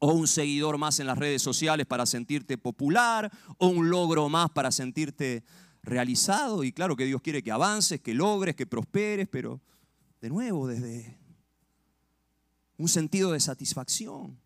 [0.05, 4.49] o un seguidor más en las redes sociales para sentirte popular, o un logro más
[4.49, 5.45] para sentirte
[5.83, 9.61] realizado y claro que Dios quiere que avances, que logres, que prosperes, pero
[10.21, 11.19] de nuevo desde
[12.77, 14.39] un sentido de satisfacción.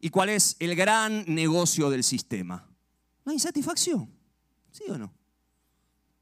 [0.00, 2.68] ¿Y cuál es el gran negocio del sistema?
[3.24, 4.10] La insatisfacción,
[4.70, 5.12] ¿sí o no?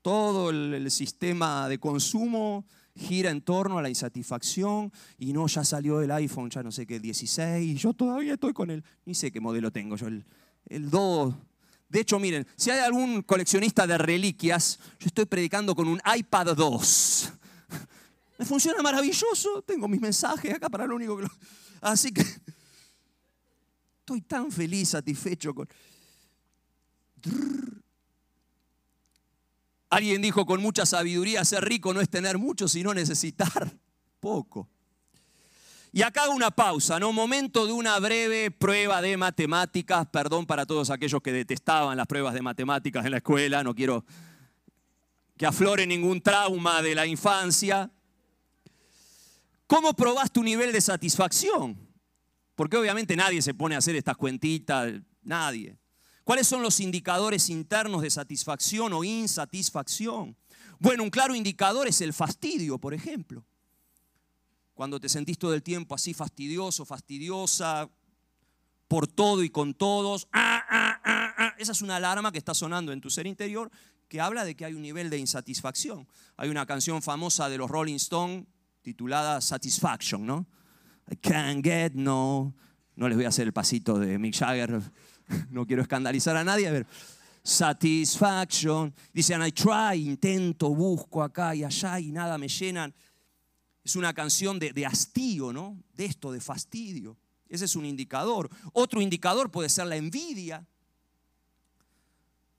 [0.02, 6.00] Todo el, sistema de consumo gira en torno a la insatisfacción y no, ya salió
[6.00, 9.30] el iPhone, ya no sé qué, 16, y yo todavía estoy con el, ni sé
[9.30, 10.24] qué modelo tengo yo, el,
[10.66, 11.34] el 2,
[11.91, 16.55] de hecho, miren, si hay algún coleccionista de reliquias, yo estoy predicando con un iPad
[16.55, 17.32] 2.
[18.38, 19.62] Me funciona maravilloso.
[19.62, 21.30] Tengo mis mensajes acá para lo único que lo...
[21.80, 22.24] Así que
[23.99, 25.68] estoy tan feliz, satisfecho con...
[29.91, 33.76] Alguien dijo con mucha sabiduría, ser rico no es tener mucho, sino necesitar
[34.20, 34.68] poco.
[35.93, 37.12] Y acá una pausa, ¿no?
[37.12, 40.07] Momento de una breve prueba de matemáticas.
[40.07, 43.64] Perdón para todos aquellos que detestaban las pruebas de matemáticas en la escuela.
[43.64, 44.05] No quiero
[45.36, 47.91] que aflore ningún trauma de la infancia.
[49.66, 51.76] ¿Cómo probás tu nivel de satisfacción?
[52.55, 55.76] Porque obviamente nadie se pone a hacer estas cuentitas, nadie.
[56.22, 60.36] ¿Cuáles son los indicadores internos de satisfacción o insatisfacción?
[60.78, 63.45] Bueno, un claro indicador es el fastidio, por ejemplo.
[64.80, 67.86] Cuando te sentís todo el tiempo así fastidioso, fastidiosa,
[68.88, 72.90] por todo y con todos, ah, ah, ah, esa es una alarma que está sonando
[72.90, 73.70] en tu ser interior
[74.08, 76.08] que habla de que hay un nivel de insatisfacción.
[76.38, 78.46] Hay una canción famosa de los Rolling Stones
[78.80, 80.46] titulada Satisfaction, ¿no?
[81.10, 82.54] I can't get no.
[82.96, 84.80] No les voy a hacer el pasito de Mick Jagger
[85.50, 86.86] no quiero escandalizar a nadie, a ver,
[87.42, 92.94] satisfaction, dicen, I try, intento, busco acá y allá y nada me llenan.
[93.84, 95.82] Es una canción de, de hastío, ¿no?
[95.94, 97.16] De esto, de fastidio.
[97.48, 98.48] Ese es un indicador.
[98.72, 100.66] Otro indicador puede ser la envidia.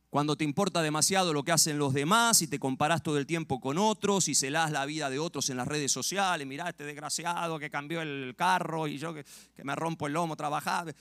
[0.09, 3.61] Cuando te importa demasiado lo que hacen los demás y te comparas todo el tiempo
[3.61, 7.57] con otros y celas la vida de otros en las redes sociales, mirá este desgraciado
[7.57, 9.24] que cambió el carro y yo que,
[9.63, 10.91] me rompo el lomo trabajando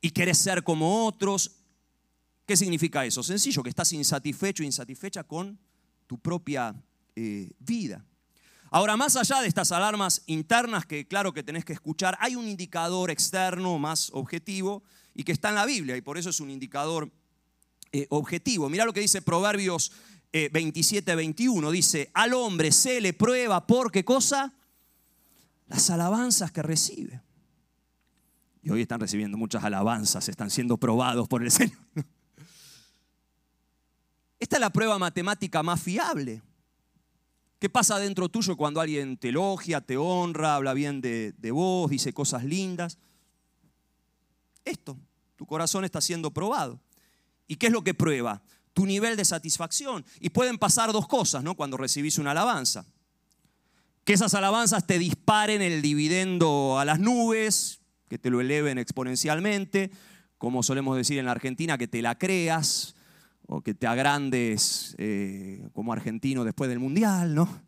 [0.00, 1.50] y querés ser como otros.
[2.46, 3.24] ¿Qué significa eso?
[3.24, 5.58] Sencillo, que estás insatisfecho, insatisfecha con
[6.06, 6.72] tu propia
[7.16, 8.04] eh, vida.
[8.72, 12.46] Ahora, más allá de estas alarmas internas que claro que tenés que escuchar, hay un
[12.46, 16.50] indicador externo más objetivo y que está en la Biblia y por eso es un
[16.50, 17.10] indicador
[17.90, 18.68] eh, objetivo.
[18.68, 19.90] Mira lo que dice Proverbios
[20.32, 21.70] 27, eh, 21.
[21.72, 24.54] Dice, al hombre se le prueba por qué cosa?
[25.66, 27.20] Las alabanzas que recibe.
[28.62, 31.76] Y hoy están recibiendo muchas alabanzas, están siendo probados por el Señor.
[34.38, 36.40] Esta es la prueba matemática más fiable.
[37.60, 41.90] ¿Qué pasa dentro tuyo cuando alguien te elogia, te honra, habla bien de, de vos,
[41.90, 42.96] dice cosas lindas?
[44.64, 44.96] Esto,
[45.36, 46.80] tu corazón está siendo probado.
[47.46, 48.40] ¿Y qué es lo que prueba?
[48.72, 50.06] Tu nivel de satisfacción.
[50.20, 51.54] Y pueden pasar dos cosas, ¿no?
[51.54, 52.86] Cuando recibís una alabanza.
[54.04, 59.90] Que esas alabanzas te disparen el dividendo a las nubes, que te lo eleven exponencialmente,
[60.38, 62.94] como solemos decir en la Argentina, que te la creas
[63.52, 67.62] o que te agrandes eh, como argentino después del Mundial, ¿no?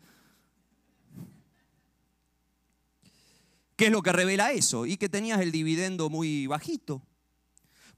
[3.74, 4.86] ¿Qué es lo que revela eso?
[4.86, 7.02] Y que tenías el dividendo muy bajito.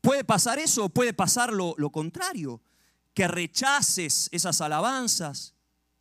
[0.00, 2.62] Puede pasar eso, puede pasar lo, contrario,
[3.12, 5.54] que rechaces esas alabanzas,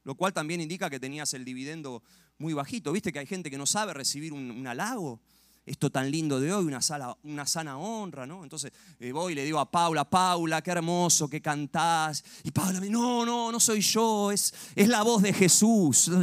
[0.05, 2.01] lo cual también indica que tenías el dividendo
[2.37, 2.93] muy bajito.
[2.93, 5.19] ¿Viste que hay gente que no sabe recibir un halago?
[5.65, 8.43] Esto tan lindo de hoy, una, sala, una sana honra, ¿no?
[8.43, 12.23] Entonces eh, voy y le digo a Paula, Paula, qué hermoso que cantás.
[12.43, 16.11] Y Paula me dice, no, no, no soy yo, es, es la voz de Jesús.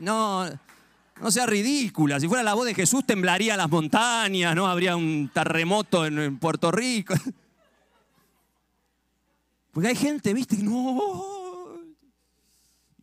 [0.00, 0.44] No,
[1.20, 2.18] no sea ridícula.
[2.18, 4.66] Si fuera la voz de Jesús temblaría las montañas, ¿no?
[4.66, 7.14] Habría un terremoto en, Puerto Rico.
[9.72, 11.22] Porque hay gente, viste, no.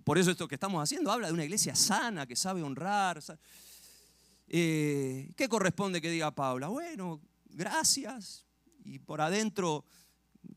[0.04, 3.22] Por eso esto que estamos haciendo habla de una iglesia sana, que sabe honrar.
[4.54, 6.68] Eh, ¿Qué corresponde que diga Paula?
[6.68, 7.22] Bueno,
[7.52, 8.46] gracias.
[8.84, 9.86] Y por adentro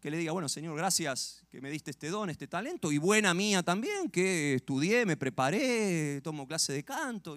[0.00, 3.34] que le diga, bueno, Señor, gracias que me diste este don, este talento, y buena
[3.34, 7.36] mía también, que estudié, me preparé, tomo clase de canto.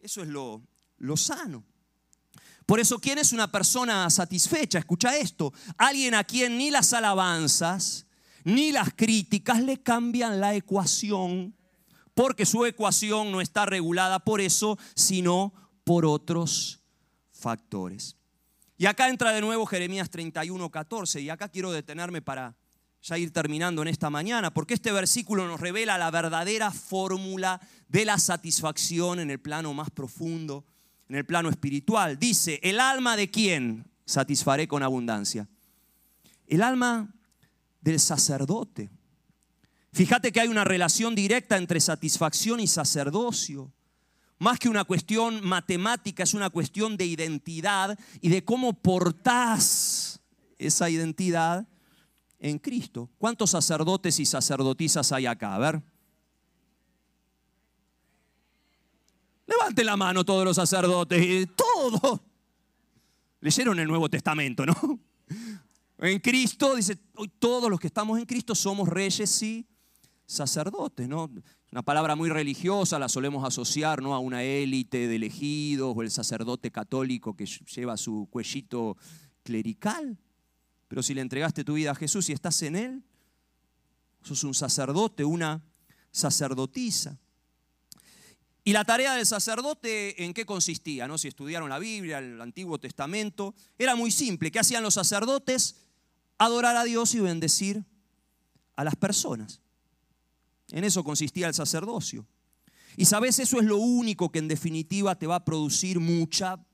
[0.00, 0.62] Eso es lo,
[0.96, 1.62] lo sano.
[2.64, 4.78] Por eso, ¿quién es una persona satisfecha?
[4.78, 5.52] Escucha esto.
[5.76, 8.06] Alguien a quien ni las alabanzas
[8.42, 11.54] ni las críticas le cambian la ecuación,
[12.14, 15.52] porque su ecuación no está regulada por eso, sino
[15.84, 16.80] por otros
[17.32, 18.16] factores.
[18.76, 22.56] Y acá entra de nuevo Jeremías 31, 14, y acá quiero detenerme para
[23.02, 28.06] ya ir terminando en esta mañana, porque este versículo nos revela la verdadera fórmula de
[28.06, 30.64] la satisfacción en el plano más profundo,
[31.08, 32.18] en el plano espiritual.
[32.18, 35.46] Dice, ¿el alma de quién satisfaré con abundancia?
[36.46, 37.14] El alma
[37.82, 38.90] del sacerdote.
[39.92, 43.70] Fíjate que hay una relación directa entre satisfacción y sacerdocio
[44.38, 50.20] más que una cuestión matemática, es una cuestión de identidad y de cómo portás
[50.58, 51.66] esa identidad
[52.38, 53.10] en Cristo.
[53.18, 55.54] ¿Cuántos sacerdotes y sacerdotisas hay acá?
[55.54, 55.82] A ver.
[59.46, 62.20] Levante la mano todos los sacerdotes, todos.
[63.40, 64.74] Leyeron el Nuevo Testamento, ¿no?
[65.98, 69.66] En Cristo, dice, hoy todos los que estamos en Cristo somos reyes y
[70.26, 71.30] sacerdotes, ¿no?
[71.74, 74.14] Una palabra muy religiosa, la solemos asociar ¿no?
[74.14, 78.96] a una élite de elegidos o el sacerdote católico que lleva su cuellito
[79.42, 80.16] clerical.
[80.86, 83.02] Pero si le entregaste tu vida a Jesús y estás en Él,
[84.22, 85.64] sos un sacerdote, una
[86.12, 87.18] sacerdotisa.
[88.62, 91.08] Y la tarea del sacerdote, ¿en qué consistía?
[91.08, 91.18] ¿No?
[91.18, 94.52] Si estudiaron la Biblia, el Antiguo Testamento, era muy simple.
[94.52, 95.74] ¿Qué hacían los sacerdotes?
[96.38, 97.84] Adorar a Dios y bendecir
[98.76, 99.63] a las personas.
[100.70, 102.26] En eso consistía el sacerdocio.
[102.96, 106.64] Y sabes, eso es lo único que en definitiva te va a producir mucha,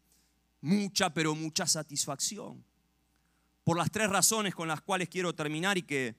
[0.60, 2.64] mucha, pero mucha satisfacción.
[3.64, 6.16] Por las tres razones con las cuales quiero terminar y que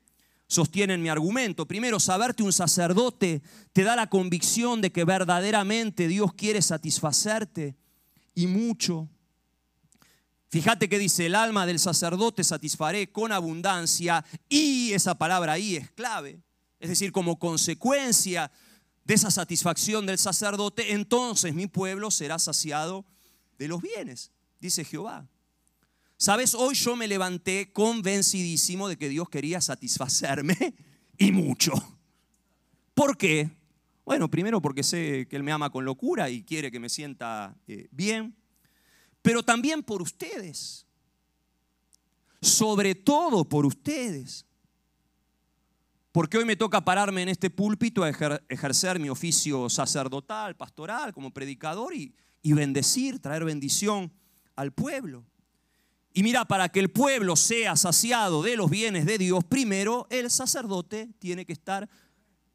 [0.47, 1.65] sostienen mi argumento.
[1.65, 3.41] Primero, saberte un sacerdote
[3.71, 7.77] te da la convicción de que verdaderamente Dios quiere satisfacerte
[8.35, 9.07] y mucho.
[10.49, 15.89] Fíjate que dice, el alma del sacerdote satisfaré con abundancia y esa palabra ahí es
[15.91, 16.41] clave.
[16.81, 18.51] Es decir, como consecuencia
[19.03, 23.05] de esa satisfacción del sacerdote, entonces mi pueblo será saciado
[23.59, 25.29] de los bienes, dice Jehová.
[26.17, 30.55] Sabes, hoy yo me levanté convencidísimo de que Dios quería satisfacerme
[31.19, 31.71] y mucho.
[32.95, 33.51] ¿Por qué?
[34.03, 37.55] Bueno, primero porque sé que Él me ama con locura y quiere que me sienta
[37.67, 38.35] eh, bien,
[39.21, 40.87] pero también por ustedes,
[42.41, 44.47] sobre todo por ustedes.
[46.11, 48.09] Porque hoy me toca pararme en este púlpito a
[48.49, 54.11] ejercer mi oficio sacerdotal, pastoral, como predicador y, bendecir, traer bendición
[54.55, 55.25] al pueblo.
[56.13, 60.29] Y mira, para que el pueblo sea saciado de los bienes de Dios, primero el
[60.29, 61.89] sacerdote tiene que estar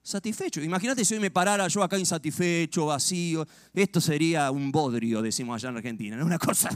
[0.02, 0.62] satisfecho.
[0.62, 3.46] Imagínate si hoy me parara yo acá insatisfecho, vacío.
[3.72, 6.22] Esto sería un bodrio, decimos allá en Argentina.
[6.22, 6.68] Una cosa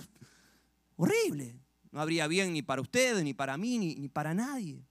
[0.97, 1.61] horrible.
[1.93, 4.85] No habría bien ni para ustedes, ni para mí, ni, para nadie.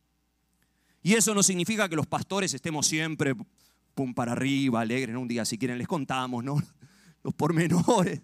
[1.02, 3.36] Y eso no significa que los pastores estemos siempre
[3.96, 5.16] pum para arriba, alegres.
[5.16, 6.62] Un día, si quieren, les contamos, ¿no?
[7.24, 8.22] Los pormenores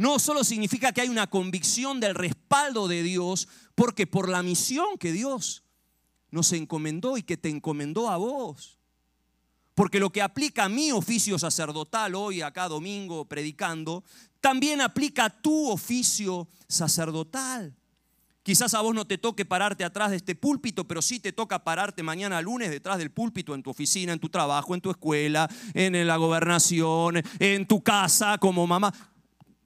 [0.00, 4.96] no solo significa que hay una convicción del respaldo de Dios, porque por la misión
[4.98, 5.62] que Dios
[6.30, 8.78] nos encomendó y que te encomendó a vos.
[9.74, 14.02] Porque lo que aplica a mi oficio sacerdotal hoy, acá domingo, predicando,
[14.40, 17.76] también aplica a tu oficio sacerdotal.
[18.42, 21.62] Quizás a vos no te toque pararte atrás de este púlpito, pero sí te toca
[21.62, 25.48] pararte mañana lunes detrás del púlpito en tu oficina, en tu trabajo, en tu escuela,
[25.74, 28.92] en la gobernación, en tu casa como mamá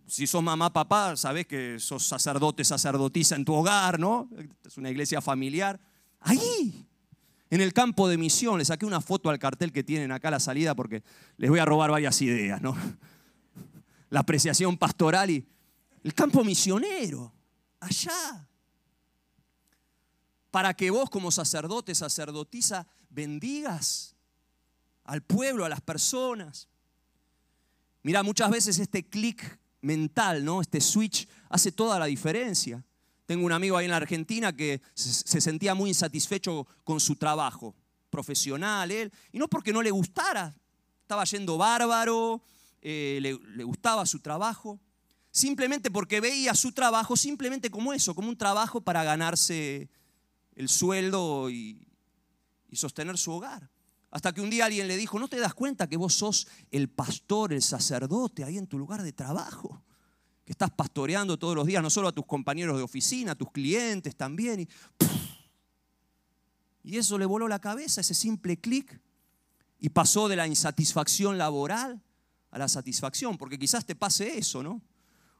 [0.07, 4.29] si sos mamá, papá, sabes que sos sacerdote, sacerdotisa en tu hogar, ¿no?
[4.65, 5.81] Es una iglesia familiar.
[6.21, 6.87] Ahí,
[7.51, 10.33] en el campo de misión, le saqué una foto al cartel que tienen acá a
[10.33, 11.03] la salida porque
[11.37, 12.77] les voy a robar varias ideas, ¿no?
[14.11, 15.47] La apreciación pastoral y
[16.03, 17.33] el campo misionero,
[17.81, 18.47] allá.
[20.55, 24.15] Para que vos como sacerdote, sacerdotisa, bendigas
[25.03, 26.69] al pueblo, a las personas.
[28.05, 30.61] Mira, muchas veces este clic mental, ¿no?
[30.61, 32.85] Este switch hace toda la diferencia.
[33.27, 37.75] Tengo un amigo ahí en la Argentina que se sentía muy insatisfecho con su trabajo
[38.09, 40.55] profesional, él, y no porque no le gustara,
[41.01, 42.41] estaba yendo bárbaro,
[42.81, 44.79] eh, le, le gustaba su trabajo,
[45.33, 49.91] simplemente porque veía su trabajo simplemente como eso, como un trabajo para ganarse
[50.57, 51.87] el sueldo y,
[52.71, 53.71] y sostener su hogar.
[54.11, 56.89] Hasta que un día alguien le dijo, ¿no te das cuenta que vos sos el
[56.89, 59.83] pastor, el sacerdote ahí en tu lugar de trabajo?
[60.45, 63.51] Que estás pastoreando todos los días, no solo a tus compañeros de oficina, a tus
[63.51, 64.61] clientes también.
[64.61, 64.69] Y,
[66.85, 69.01] y eso le voló la cabeza, ese simple clic.
[69.81, 72.01] Y pasó de la insatisfacción laboral
[72.53, 74.81] a la satisfacción, porque quizás te pase eso, ¿no?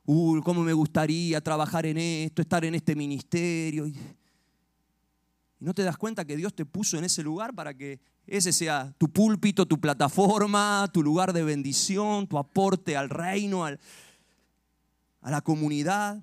[0.05, 3.87] Uy, cómo me gustaría trabajar en esto, estar en este ministerio.
[3.87, 3.97] Y
[5.65, 8.95] no te das cuenta que Dios te puso en ese lugar para que ese sea
[8.99, 13.77] tu púlpito, tu plataforma, tu lugar de bendición, tu aporte al reino, a
[15.23, 16.23] la comunidad.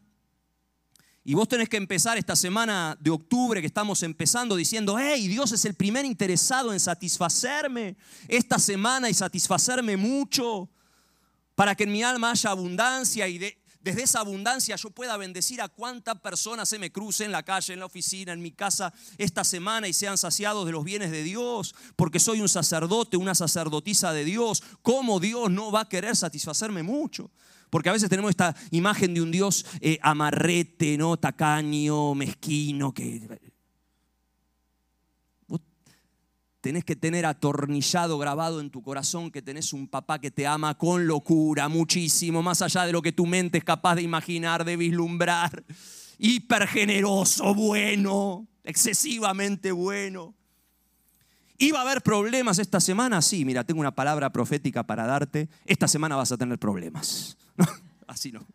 [1.24, 5.52] Y vos tenés que empezar esta semana de octubre que estamos empezando diciendo, hey, Dios
[5.52, 7.96] es el primer interesado en satisfacerme
[8.28, 10.70] esta semana y satisfacerme mucho
[11.54, 15.62] para que en mi alma haya abundancia y de, desde esa abundancia yo pueda bendecir
[15.62, 18.94] a cuántas personas se me crucen en la calle, en la oficina, en mi casa
[19.18, 23.36] esta semana y sean saciados de los bienes de Dios, porque soy un sacerdote, una
[23.36, 24.64] sacerdotisa de Dios.
[24.82, 27.32] ¿Cómo Dios no va a querer satisfacerme mucho?
[27.70, 31.18] Porque a veces tenemos esta imagen de un Dios eh, amarrete, ¿no?
[31.18, 33.51] tacaño, mezquino, que
[36.62, 40.78] tenés que tener atornillado, grabado en tu corazón que tenés un papá que te ama
[40.78, 44.78] con locura, muchísimo, más allá de lo que tu mente es capaz de imaginar, de
[44.78, 45.64] vislumbrar.
[46.20, 50.36] Hiper generoso, bueno, excesivamente bueno.
[51.58, 53.22] ¿Iba a haber problemas esta semana?
[53.22, 55.50] Sí, mira, tengo una palabra profética para darte.
[55.66, 57.38] Esta semana vas a tener problemas.
[58.08, 58.46] Así no.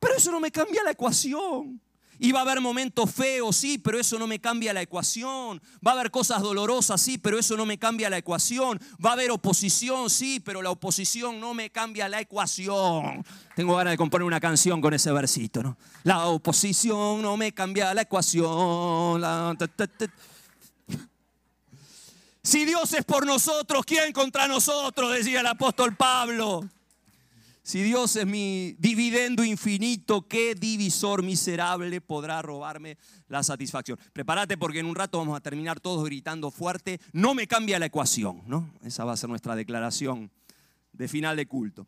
[0.00, 1.80] Pero eso no me cambia la ecuación.
[2.22, 5.60] Y va a haber momentos feos, sí, pero eso no me cambia la ecuación.
[5.84, 8.78] Va a haber cosas dolorosas, sí, pero eso no me cambia la ecuación.
[9.02, 13.24] Va a haber oposición, sí, pero la oposición no me cambia la ecuación.
[13.56, 15.78] Tengo ganas de componer una canción con ese versito, ¿no?
[16.04, 19.22] La oposición no me cambia la ecuación.
[22.42, 25.10] Si Dios es por nosotros, ¿quién contra nosotros?
[25.10, 26.68] Decía el apóstol Pablo.
[27.70, 32.98] Si Dios es mi dividendo infinito, ¿qué divisor miserable podrá robarme
[33.28, 33.96] la satisfacción?
[34.12, 37.00] Prepárate porque en un rato vamos a terminar todos gritando fuerte.
[37.12, 38.74] No me cambia la ecuación, ¿no?
[38.82, 40.32] Esa va a ser nuestra declaración
[40.92, 41.86] de final de culto.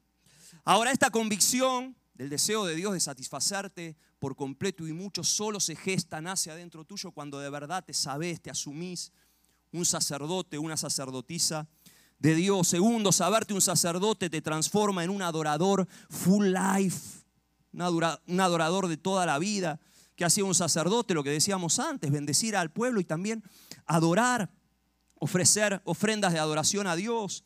[0.65, 5.75] Ahora esta convicción del deseo de Dios de satisfacerte por completo y mucho solo se
[5.75, 9.11] gesta, nace adentro tuyo cuando de verdad te sabes, te asumís
[9.73, 11.67] un sacerdote, una sacerdotisa
[12.23, 12.69] de Dios.
[12.69, 17.25] Segundo, saberte un sacerdote te transforma en un adorador full life,
[17.73, 19.81] un adorador de toda la vida,
[20.15, 23.43] que hacía un sacerdote, lo que decíamos antes, bendecir al pueblo y también
[23.87, 24.53] adorar,
[25.17, 27.45] ofrecer ofrendas de adoración a Dios.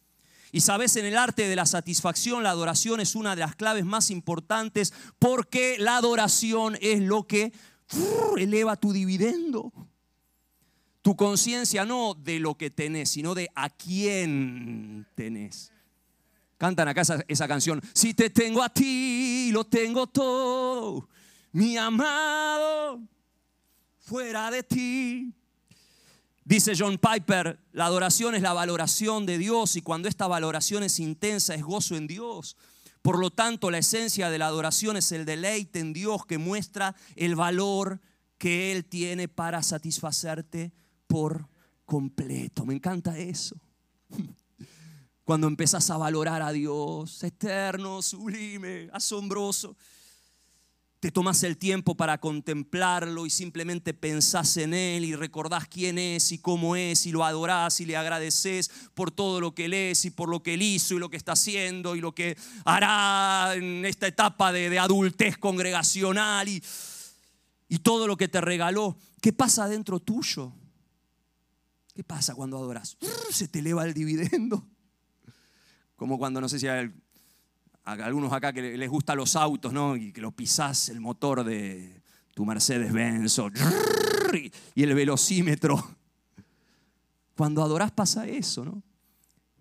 [0.52, 3.86] Y sabes, en el arte de la satisfacción, la adoración es una de las claves
[3.86, 7.52] más importantes porque la adoración es lo que
[8.36, 9.72] eleva tu dividendo.
[11.06, 15.70] Tu conciencia no de lo que tenés, sino de a quién tenés.
[16.58, 17.80] Cantan acá esa, canción.
[17.94, 21.08] Si te tengo a ti, lo tengo todo.
[21.52, 23.00] Mi amado,
[24.00, 25.32] fuera de ti.
[26.44, 30.98] Dice John Piper, la adoración es la valoración de Dios y cuando esta valoración es
[30.98, 32.56] intensa es gozo en Dios.
[33.02, 36.96] Por lo tanto, la esencia de la adoración es el deleite en Dios que muestra
[37.14, 38.00] el valor
[38.38, 40.72] que Él tiene para satisfacerte
[41.06, 41.48] por
[41.84, 42.64] completo.
[42.64, 43.56] Me encanta eso.
[45.24, 49.76] Cuando empezás a valorar a Dios, eterno, sublime, asombroso,
[51.00, 56.32] te tomas el tiempo para contemplarlo y simplemente pensás en Él y recordás quién es
[56.32, 60.04] y cómo es y lo adorás y le agradeces por todo lo que Él es
[60.04, 63.54] y por lo que Él hizo y lo que está haciendo y lo que hará
[63.54, 66.62] en esta etapa de, adultez congregacional y,
[67.68, 68.96] y todo lo que te regaló.
[69.20, 70.52] ¿Qué pasa dentro tuyo?
[71.96, 72.98] ¿Qué pasa cuando adoras?
[73.30, 74.68] Se te eleva el dividendo.
[75.96, 76.92] Como cuando, no sé si hay
[77.84, 79.96] algunos acá que les gustan los autos, ¿no?
[79.96, 82.02] Y que lo pisás el motor de
[82.34, 83.40] tu Mercedes Benz
[84.74, 85.96] y el velocímetro.
[87.34, 88.82] Cuando adorás pasa eso, ¿no?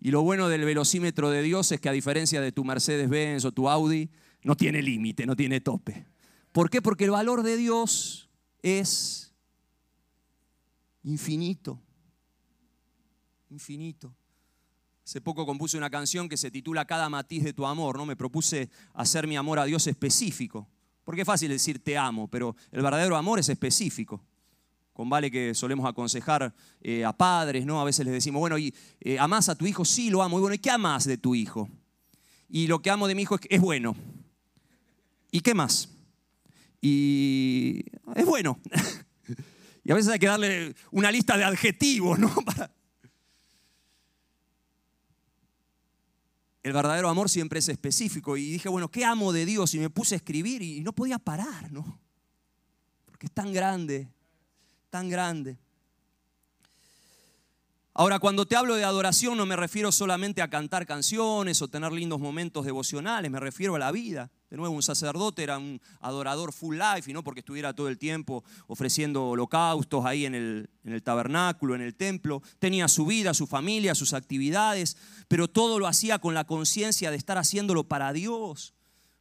[0.01, 3.45] Y lo bueno del velocímetro de Dios es que a diferencia de tu Mercedes Benz
[3.45, 4.09] o tu Audi,
[4.43, 6.05] no tiene límite, no tiene tope.
[6.51, 6.81] ¿Por qué?
[6.81, 8.29] Porque el valor de Dios
[8.61, 9.33] es
[11.03, 11.84] infinito
[13.55, 14.13] infinito.
[15.03, 18.05] Hace poco compuse una canción que se titula Cada matiz de tu amor, ¿no?
[18.05, 20.67] Me propuse hacer mi amor a Dios específico.
[21.03, 24.23] Porque es fácil decir te amo, pero el verdadero amor es específico.
[24.93, 27.79] Con vale que solemos aconsejar eh, a padres, ¿no?
[27.79, 29.85] A veces les decimos, bueno, ¿y eh, amás a tu hijo?
[29.85, 30.37] Sí, lo amo.
[30.39, 31.69] Y bueno, ¿y qué amás de tu hijo?
[32.49, 33.95] Y lo que amo de mi hijo es, es bueno.
[35.31, 35.89] ¿Y qué más?
[36.81, 37.83] Y
[38.15, 38.59] es bueno.
[39.83, 42.33] y a veces hay que darle una lista de adjetivos, ¿no?
[46.65, 48.37] el verdadero amor siempre es específico.
[48.37, 49.75] Y dije, bueno, ¿qué amo de Dios?
[49.75, 51.99] Y me puse a escribir y no podía parar, ¿no?
[53.05, 54.07] Porque es tan grande,
[54.89, 55.59] tan grande.
[57.97, 61.93] Ahora, cuando te hablo de adoración no me refiero solamente a cantar canciones o tener
[61.93, 64.29] lindos momentos devocionales, me refiero a la vida.
[64.49, 67.97] De nuevo, un sacerdote era un adorador full life y no porque estuviera todo el
[67.97, 72.41] tiempo ofreciendo holocaustos ahí en el, en el tabernáculo, en el templo.
[72.59, 74.97] Tenía su vida, su familia, sus actividades,
[75.29, 78.73] pero todo lo hacía con la conciencia de estar haciéndolo para Dios,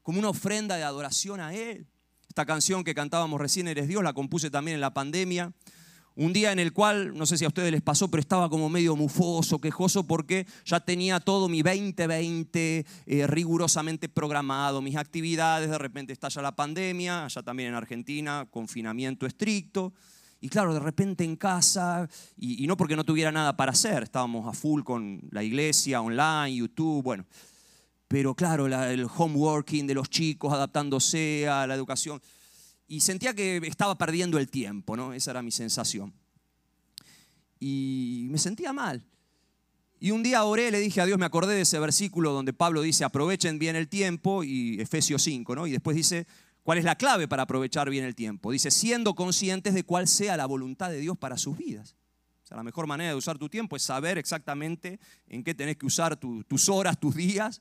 [0.03, 1.87] como una ofrenda de adoración a Él.
[2.29, 5.53] Esta canción que cantábamos recién, Eres Dios, la compuse también en la pandemia.
[6.17, 8.69] Un día en el cual, no sé si a ustedes les pasó, pero estaba como
[8.69, 15.79] medio mufoso, quejoso, porque ya tenía todo mi 2020 eh, rigurosamente programado, mis actividades, de
[15.79, 19.93] repente estalla la pandemia, allá también en Argentina, confinamiento estricto.
[20.41, 24.47] Y claro, de repente en casa, y, no porque no tuviera nada para hacer, estábamos
[24.47, 27.27] a full con la iglesia, online, YouTube, bueno.
[28.07, 32.21] Pero claro, el homeworking de los chicos, adaptándose a la educación
[32.95, 35.13] y sentía que estaba perdiendo el tiempo, ¿no?
[35.13, 36.15] Esa era mi sensación.
[37.59, 39.05] Y me sentía mal.
[39.99, 42.83] Y un día oré, le dije a Dios, me acordé de ese versículo donde Pablo
[42.83, 45.67] dice, aprovechen bien el tiempo, y Efesios 5, ¿no?
[45.67, 46.29] Y después dice,
[46.63, 48.53] ¿cuál es la clave para aprovechar bien el tiempo?
[48.53, 51.97] Dice, siendo conscientes de cuál sea la voluntad de Dios para sus vidas.
[52.45, 55.79] O sea, la mejor manera de usar tu tiempo es saber exactamente en qué tenés
[55.79, 57.61] que usar tus horas, tus días,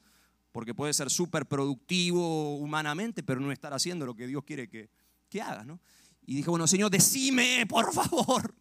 [0.51, 4.91] porque puede ser súper productivo humanamente, pero no estar haciendo lo que Dios quiere que,
[5.33, 5.65] que hagas.
[5.65, 5.79] ¿no?
[6.25, 8.55] Y dije, bueno, Señor, decime, por favor,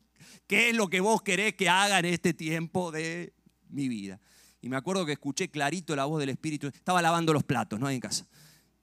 [0.46, 3.34] qué es lo que vos querés que haga en este tiempo de
[3.68, 4.20] mi vida.
[4.60, 6.68] Y me acuerdo que escuché clarito la voz del Espíritu.
[6.68, 7.86] Estaba lavando los platos, ¿no?
[7.86, 8.26] Ahí en casa.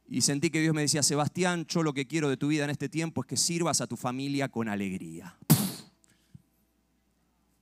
[0.07, 2.69] Y sentí que Dios me decía, Sebastián, yo lo que quiero de tu vida en
[2.69, 5.37] este tiempo es que sirvas a tu familia con alegría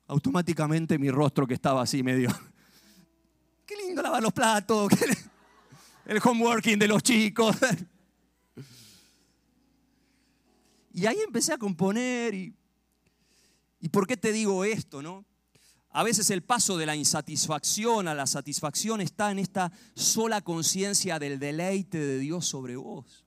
[0.08, 2.30] automáticamente mi rostro que estaba así medio,
[3.66, 4.90] qué lindo lavar los platos,
[6.06, 7.58] el homeworking de los chicos.
[10.98, 12.56] Y ahí empecé a componer y,
[13.80, 15.26] y ¿por qué te digo esto, no?
[15.92, 21.20] A veces el paso de la insatisfacción a la satisfacción está en esta sola conciencia
[21.20, 23.24] del deleite de Dios sobre vos.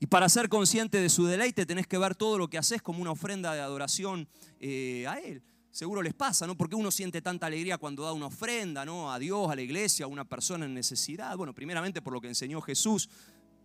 [0.00, 3.00] Y para ser consciente de su deleite tenés que ver todo lo que haces como
[3.00, 4.28] una ofrenda de adoración
[4.60, 5.42] eh, a Él.
[5.70, 6.54] Seguro les pasa, ¿no?
[6.54, 9.10] Porque uno siente tanta alegría cuando da una ofrenda, ¿no?
[9.10, 11.34] A Dios, a la iglesia, a una persona en necesidad.
[11.38, 13.08] Bueno, primeramente por lo que enseñó Jesús,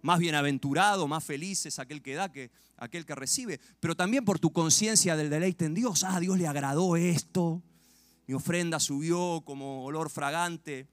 [0.01, 4.39] más bienaventurado, más feliz es aquel que da que aquel que recibe, pero también por
[4.39, 6.03] tu conciencia del deleite en Dios.
[6.03, 7.63] Ah, Dios le agradó esto.
[8.27, 10.87] Mi ofrenda subió como olor fragante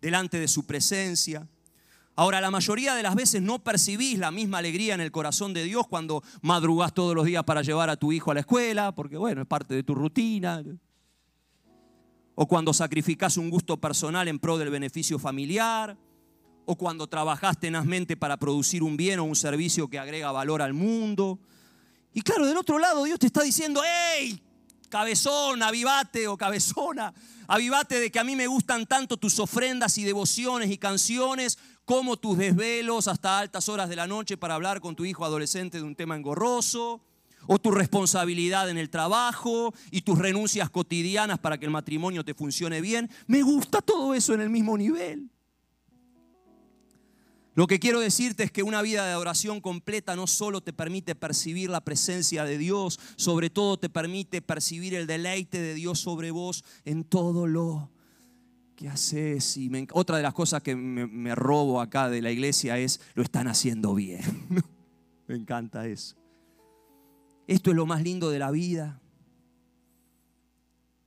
[0.00, 1.48] delante de su presencia.
[2.16, 5.64] Ahora, la mayoría de las veces no percibís la misma alegría en el corazón de
[5.64, 9.16] Dios cuando madrugás todos los días para llevar a tu hijo a la escuela, porque
[9.16, 10.62] bueno, es parte de tu rutina.
[12.34, 15.96] O cuando sacrificás un gusto personal en pro del beneficio familiar.
[16.70, 20.72] O cuando trabajás tenazmente para producir un bien o un servicio que agrega valor al
[20.72, 21.40] mundo.
[22.14, 24.40] Y claro, del otro lado Dios te está diciendo, ¡hey!
[24.88, 27.12] Cabezón, avivate o cabezona,
[27.48, 32.16] avivate de que a mí me gustan tanto tus ofrendas y devociones y canciones como
[32.16, 35.82] tus desvelos hasta altas horas de la noche para hablar con tu hijo adolescente de
[35.82, 37.00] un tema engorroso,
[37.48, 42.34] o tu responsabilidad en el trabajo y tus renuncias cotidianas para que el matrimonio te
[42.34, 43.10] funcione bien.
[43.26, 45.30] Me gusta todo eso en el mismo nivel.
[47.60, 51.14] Lo que quiero decirte es que una vida de adoración completa no solo te permite
[51.14, 56.30] percibir la presencia de Dios, sobre todo te permite percibir el deleite de Dios sobre
[56.30, 57.90] vos en todo lo
[58.76, 59.58] ¿qué haces?
[59.58, 63.46] Y otra de las cosas que me, robo acá de la iglesia es, lo están
[63.46, 64.22] haciendo bien.
[65.28, 66.16] me encanta eso.
[67.46, 69.02] Esto es lo más lindo de la vida.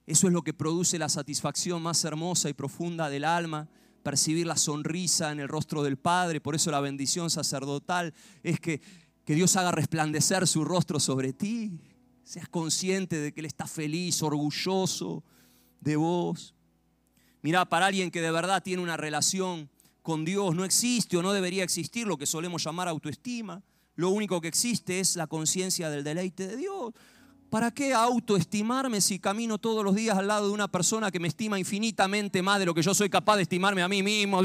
[0.06, 3.70] Eso es lo que produce la satisfacción más hermosa y profunda del alma,
[4.04, 6.42] percibir la sonrisa en el rostro del Padre.
[6.42, 8.82] Por eso la bendición sacerdotal es que,
[9.26, 11.72] que Dios haga resplandecer su rostro sobre ti.
[12.24, 15.24] Seas consciente de que Él está feliz, orgulloso
[15.82, 16.54] de vos.
[17.42, 19.70] Mira, para alguien que de verdad tiene una relación
[20.02, 23.64] con Dios, no existe o no debería existir lo que solemos llamar autoestima.
[23.96, 26.94] Lo único que existe es la conciencia del deleite de Dios.
[27.54, 31.28] ¿Para qué autoestimarme si camino todos los días al lado de una persona que me
[31.28, 34.42] estima infinitamente más de lo que yo soy capaz de estimarme a mí mismo?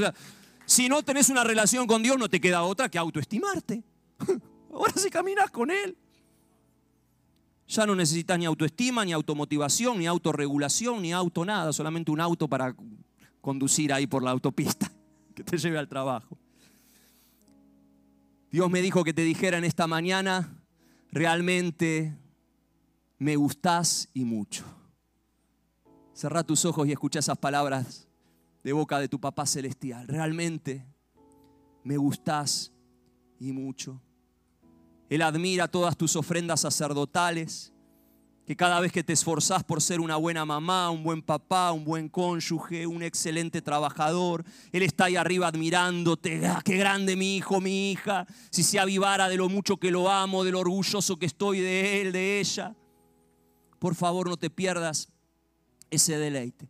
[0.67, 3.83] si no tenés una relación con Dios, no te queda otra que autoestimarte.
[4.75, 5.97] Ahora si caminas con Él.
[7.67, 12.47] Ya no necesitas ni autoestima, ni automotivación, ni autorregulación, ni auto nada, solamente un auto
[12.47, 12.77] para
[13.41, 14.93] conducir ahí por la autopista
[15.35, 16.37] que te lleve al trabajo.
[18.53, 20.63] Dios me dijo que te dijera en esta mañana,
[21.11, 22.15] realmente
[23.19, 24.65] me gustás y mucho.
[26.13, 28.09] Cerra tus ojos y escucha esas palabras
[28.63, 30.07] de boca de tu papá celestial.
[30.09, 30.87] Realmente
[31.85, 32.73] me gustás
[33.39, 34.01] y mucho.
[35.09, 37.73] Él admira todas tus ofrendas sacerdotales,
[38.47, 41.85] que cada vez que te esforzás por ser una buena mamá, un buen papá, un
[41.85, 47.61] buen cónyuge, un excelente trabajador, Él está ahí arriba admirándote, ah, qué grande mi hijo,
[47.61, 51.27] mi hija, si se avivara de lo mucho que lo amo, de lo orgulloso que
[51.27, 52.75] estoy de él, de ella.
[53.79, 55.09] Por favor, no te pierdas
[55.91, 56.69] ese deleite.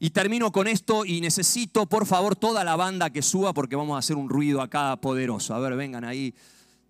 [0.00, 3.96] Y termino con esto y necesito, por favor, toda la banda que suba porque vamos
[3.96, 5.54] a hacer un ruido acá poderoso.
[5.54, 6.34] A ver, vengan ahí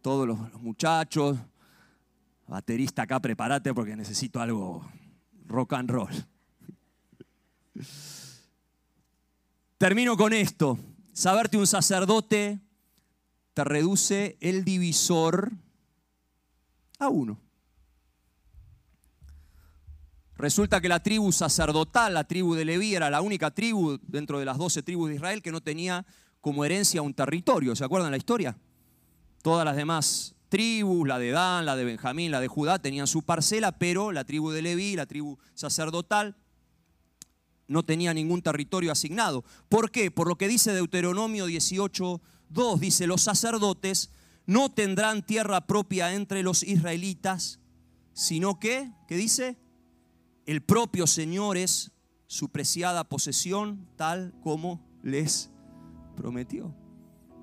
[0.03, 1.39] todos los, muchachos,
[2.47, 4.87] baterista acá, prepárate porque necesito algo
[5.47, 6.27] rock and roll.
[9.79, 10.79] Termino con esto.
[11.15, 12.61] Saberte un sacerdote
[13.55, 15.51] te reduce el divisor
[16.99, 17.39] a uno.
[20.39, 24.45] Resulta que la tribu sacerdotal, la tribu de Leví, era la única tribu dentro de
[24.45, 26.07] las doce tribus de Israel que no tenía
[26.41, 27.75] como herencia un territorio.
[27.75, 28.57] ¿Se acuerdan la historia?
[29.43, 33.23] Todas las demás tribus, la de Dan, la de Benjamín, la de Judá, tenían su
[33.23, 36.37] parcela, pero la tribu de Leví, la tribu sacerdotal,
[37.67, 39.45] no tenía ningún territorio asignado.
[39.69, 40.13] ¿Por qué?
[40.13, 44.11] Por lo que dice Deuteronomio 18.2, dice, los sacerdotes
[44.47, 47.59] no tendrán tierra propia entre los israelitas,
[48.15, 49.59] sino que, ¿qué dice?
[50.49, 51.91] El propio Señor es
[52.27, 55.51] su preciada posesión, tal como les
[56.17, 56.75] prometió.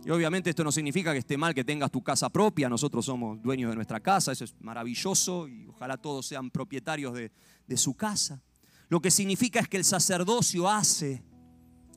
[0.04, 3.40] Y obviamente esto no significa que esté mal que tengas tu casa propia, nosotros somos
[3.44, 7.32] dueños de nuestra casa, eso es maravilloso y ojalá todos sean propietarios de,
[7.68, 8.42] de su casa.
[8.90, 11.24] Lo que significa es que el sacerdocio hace,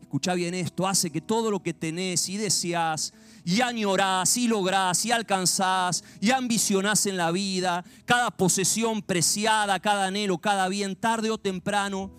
[0.02, 3.14] escucha bien esto, hace que todo lo que tenés y deseás
[3.49, 10.05] y añorás y lográs y alcanzás y ambicionás en la vida, cada posesión preciada, cada
[10.05, 12.11] anhelo, cada bien, tarde o temprano,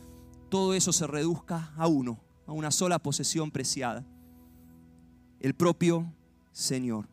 [0.50, 4.04] todo eso se reduzca a uno, a una sola posesión preciada,
[5.40, 6.12] el propio
[6.52, 7.08] Señor.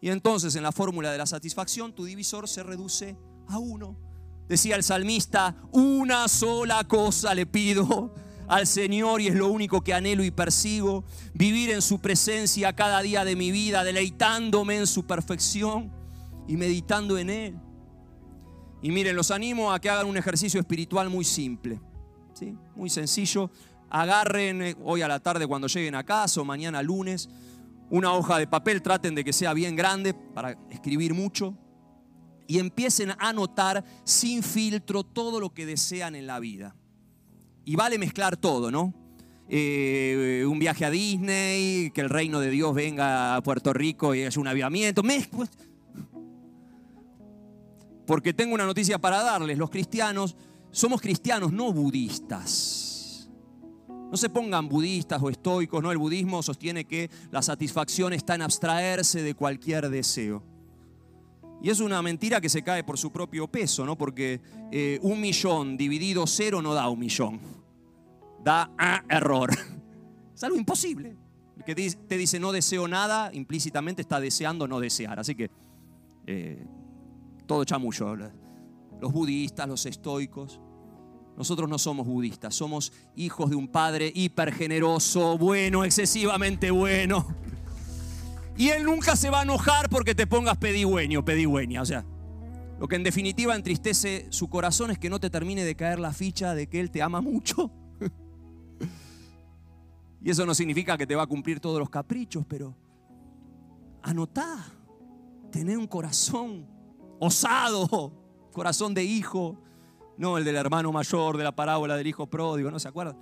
[0.00, 3.16] Y entonces en la fórmula de la satisfacción tu divisor se reduce
[3.46, 3.96] a uno
[4.48, 8.12] Decía el salmista, una sola cosa le pido
[8.48, 13.00] al Señor y es lo único que anhelo y persigo, vivir en su presencia cada
[13.02, 15.92] día de mi vida, deleitándome en su perfección
[16.46, 17.56] y meditando en Él.
[18.82, 21.80] Y miren, los animo a que hagan un ejercicio espiritual muy simple,
[22.34, 22.56] ¿sí?
[22.74, 23.50] muy sencillo.
[23.88, 27.28] Agarren eh, hoy a la tarde cuando lleguen a casa o mañana lunes
[27.92, 31.54] una hoja de papel, traten de que sea bien grande para escribir mucho
[32.46, 36.74] y empiecen a anotar sin filtro todo lo que desean en la vida.
[37.64, 38.94] Y vale mezclar todo, ¿no?
[39.48, 44.24] Eh, un viaje a Disney, que el reino de Dios venga a Puerto Rico y
[44.24, 45.02] haya un avivamiento.
[48.06, 49.58] Porque tengo una noticia para darles.
[49.58, 50.36] Los cristianos
[50.70, 53.28] somos cristianos, no budistas.
[53.88, 55.92] No se pongan budistas o estoicos, no.
[55.92, 60.42] El budismo sostiene que la satisfacción está en abstraerse de cualquier deseo.
[61.62, 63.96] Y es una mentira que se cae por su propio peso, ¿no?
[63.96, 64.40] Porque
[64.72, 67.40] eh, un millón dividido cero no da un millón.
[68.42, 68.70] Da
[69.08, 69.50] error.
[70.34, 71.14] Es algo imposible.
[71.56, 75.20] El que te dice no deseo nada, implícitamente está deseando no desear.
[75.20, 75.50] Así que
[76.26, 76.66] eh,
[77.46, 78.16] todo chamullo.
[79.00, 80.60] Los budistas, los estoicos.
[81.36, 87.24] Nosotros no somos budistas, somos hijos de un padre hipergeneroso, bueno, excesivamente bueno
[88.56, 91.82] y Él nunca se va a enojar porque te pongas pedigüeño, pedigüeña.
[91.82, 92.04] O sea,
[92.78, 96.12] lo que en definitiva entristece su corazón es que no te termine de caer la
[96.12, 97.70] ficha de que Él te ama mucho.
[100.22, 102.76] y eso no significa que te va a cumplir todos los caprichos, pero
[104.02, 104.66] anotá,
[105.50, 106.66] tener un corazón
[107.20, 108.12] osado,
[108.52, 109.58] corazón de hijo,
[110.18, 113.16] no el del hermano mayor de la parábola del hijo pródigo, ¿no se acuerdan?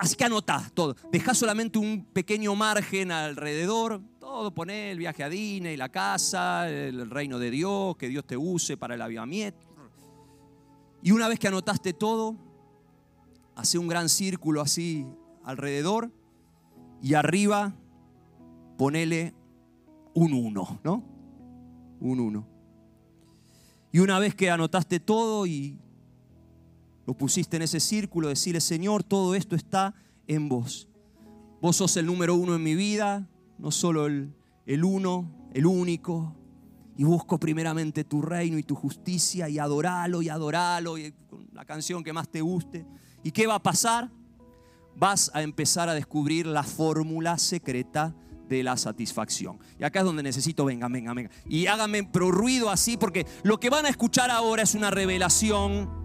[0.00, 0.96] Así que anotá todo.
[1.10, 4.00] Deja solamente un pequeño margen alrededor.
[4.18, 8.36] Todo poné el viaje a Disney, la casa, el reino de Dios, que Dios te
[8.36, 9.66] use para el avivamiento.
[11.02, 12.36] Y una vez que anotaste todo,
[13.56, 15.06] hace un gran círculo así
[15.44, 16.10] alrededor
[17.02, 17.74] y arriba
[18.78, 19.34] ponele
[20.14, 21.04] un uno, ¿no?
[22.00, 22.46] Un uno.
[23.90, 25.78] Y una vez que anotaste todo y
[27.06, 29.94] lo pusiste en ese círculo, decirle, Señor, todo esto está
[30.26, 30.88] en vos.
[31.60, 33.28] Vos sos el número uno en mi vida,
[33.58, 34.34] no solo el,
[34.66, 36.36] el uno, el único.
[36.96, 41.64] Y busco primeramente tu reino y tu justicia y adoralo y adoralo y con la
[41.64, 42.86] canción que más te guste.
[43.22, 44.10] ¿Y qué va a pasar?
[44.94, 48.14] Vas a empezar a descubrir la fórmula secreta
[48.48, 49.58] de la satisfacción.
[49.78, 51.30] Y acá es donde necesito, venga, venga, venga.
[51.48, 56.01] Y háganme pero ruido así porque lo que van a escuchar ahora es una revelación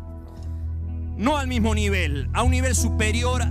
[1.17, 3.43] no al mismo nivel, a un nivel superior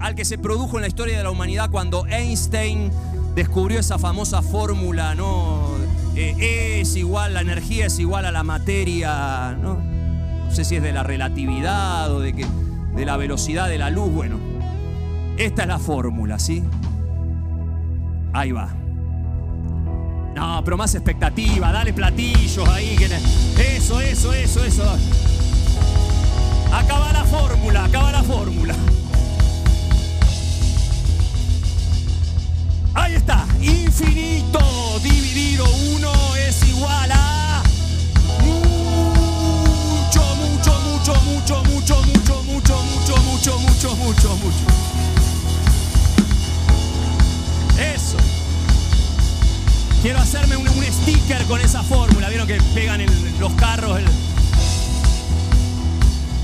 [0.00, 2.90] al que se produjo en la historia de la humanidad cuando Einstein
[3.34, 5.68] descubrió esa famosa fórmula, ¿no?
[6.14, 9.76] Eh, es igual, la energía es igual a la materia, ¿no?
[9.76, 12.46] No sé si es de la relatividad o de, que,
[12.94, 14.38] de la velocidad de la luz, bueno.
[15.36, 16.62] Esta es la fórmula, ¿sí?
[18.32, 18.72] Ahí va.
[20.34, 22.96] No, pero más expectativa, dale platillos ahí.
[23.58, 24.98] Eso, eso, eso, eso.
[26.74, 28.74] Acaba la fórmula, acaba la fórmula.
[32.94, 33.46] Ahí está.
[33.60, 34.58] Infinito
[35.02, 35.64] dividido
[35.94, 37.62] uno es igual a
[38.40, 44.66] mucho, mucho, mucho, mucho, mucho, mucho, mucho, mucho, mucho, mucho, mucho, mucho.
[47.78, 48.16] Eso.
[50.02, 52.28] Quiero hacerme un, sticker con esa fórmula.
[52.28, 54.06] Vieron que pegan en los carros el,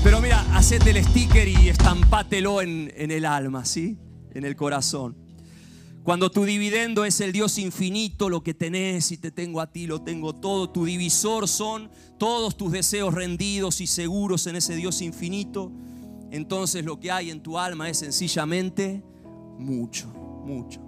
[0.03, 3.97] pero mira, hacete el sticker y estampátelo en, en el alma, ¿sí?
[4.33, 5.15] En el corazón.
[6.03, 9.85] Cuando tu dividendo es el Dios infinito, lo que tenés y te tengo a ti,
[9.85, 10.71] lo tengo todo.
[10.71, 15.71] Tu divisor son todos tus deseos rendidos y seguros en ese Dios infinito.
[16.31, 19.03] Entonces lo que hay en tu alma es sencillamente
[19.59, 20.81] mucho, mucho.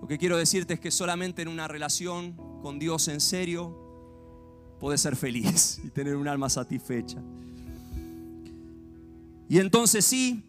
[0.00, 3.76] Lo que quiero decirte es que solamente en una relación con Dios en serio
[4.80, 7.22] podés ser feliz y tener un alma satisfecha.
[9.48, 10.44] Y entonces sí,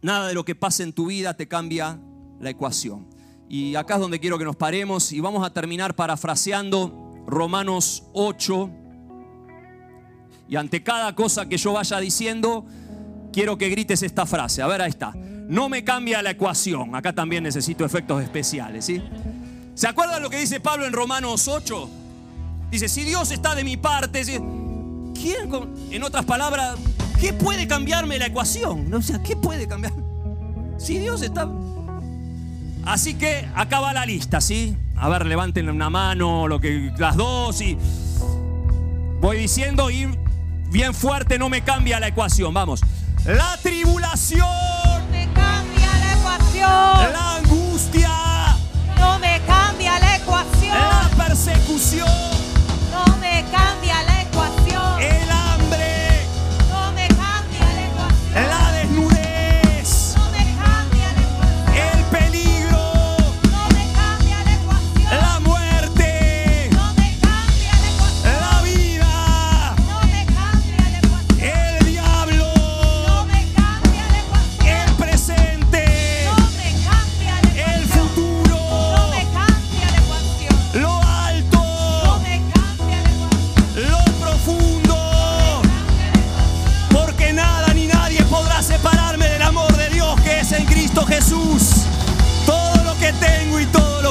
[0.00, 1.98] nada de lo que pase en tu vida te cambia
[2.40, 3.06] la ecuación.
[3.48, 8.70] Y acá es donde quiero que nos paremos y vamos a terminar parafraseando Romanos 8.
[10.48, 12.66] Y ante cada cosa que yo vaya diciendo,
[13.32, 14.62] quiero que grites esta frase.
[14.62, 15.12] A ver, ahí está.
[15.14, 16.94] No me cambia la ecuación.
[16.94, 19.02] Acá también necesito efectos especiales, ¿sí?
[19.74, 21.90] ¿Se acuerdan lo que dice Pablo en Romanos 8?
[22.70, 24.22] Dice, si Dios está de mi parte,
[25.14, 25.50] ¿quién,
[25.90, 26.78] en otras palabras,
[27.22, 28.92] qué puede cambiarme la ecuación?
[28.92, 29.92] O sea, ¿qué puede cambiar?
[30.76, 31.48] Si Dios está...
[32.84, 34.76] Así que acá va la lista, ¿sí?
[34.96, 37.78] A ver, levanten una mano, lo que, las dos y
[39.20, 40.08] voy diciendo y
[40.72, 42.52] bien fuerte no me cambia la ecuación.
[42.52, 42.80] Vamos.
[43.24, 44.40] La tribulación.
[44.40, 47.12] No me cambia la ecuación.
[47.12, 48.10] La angustia.
[48.98, 50.76] No me cambia la ecuación.
[50.76, 52.08] La persecución.
[52.90, 53.81] No me cambia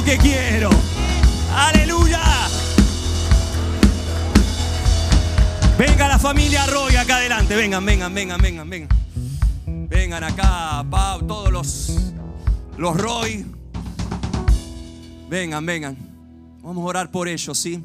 [0.04, 0.70] que quiero.
[1.56, 2.22] Aleluya.
[5.78, 7.56] Venga la familia Roy acá adelante.
[7.56, 8.90] Vengan, vengan, vengan, vengan, vengan.
[9.66, 12.14] Vengan acá, Pau, todos los,
[12.78, 13.46] los Roy.
[15.30, 15.98] Vengan, vengan.
[16.62, 17.84] Vamos a orar por ellos, ¿sí?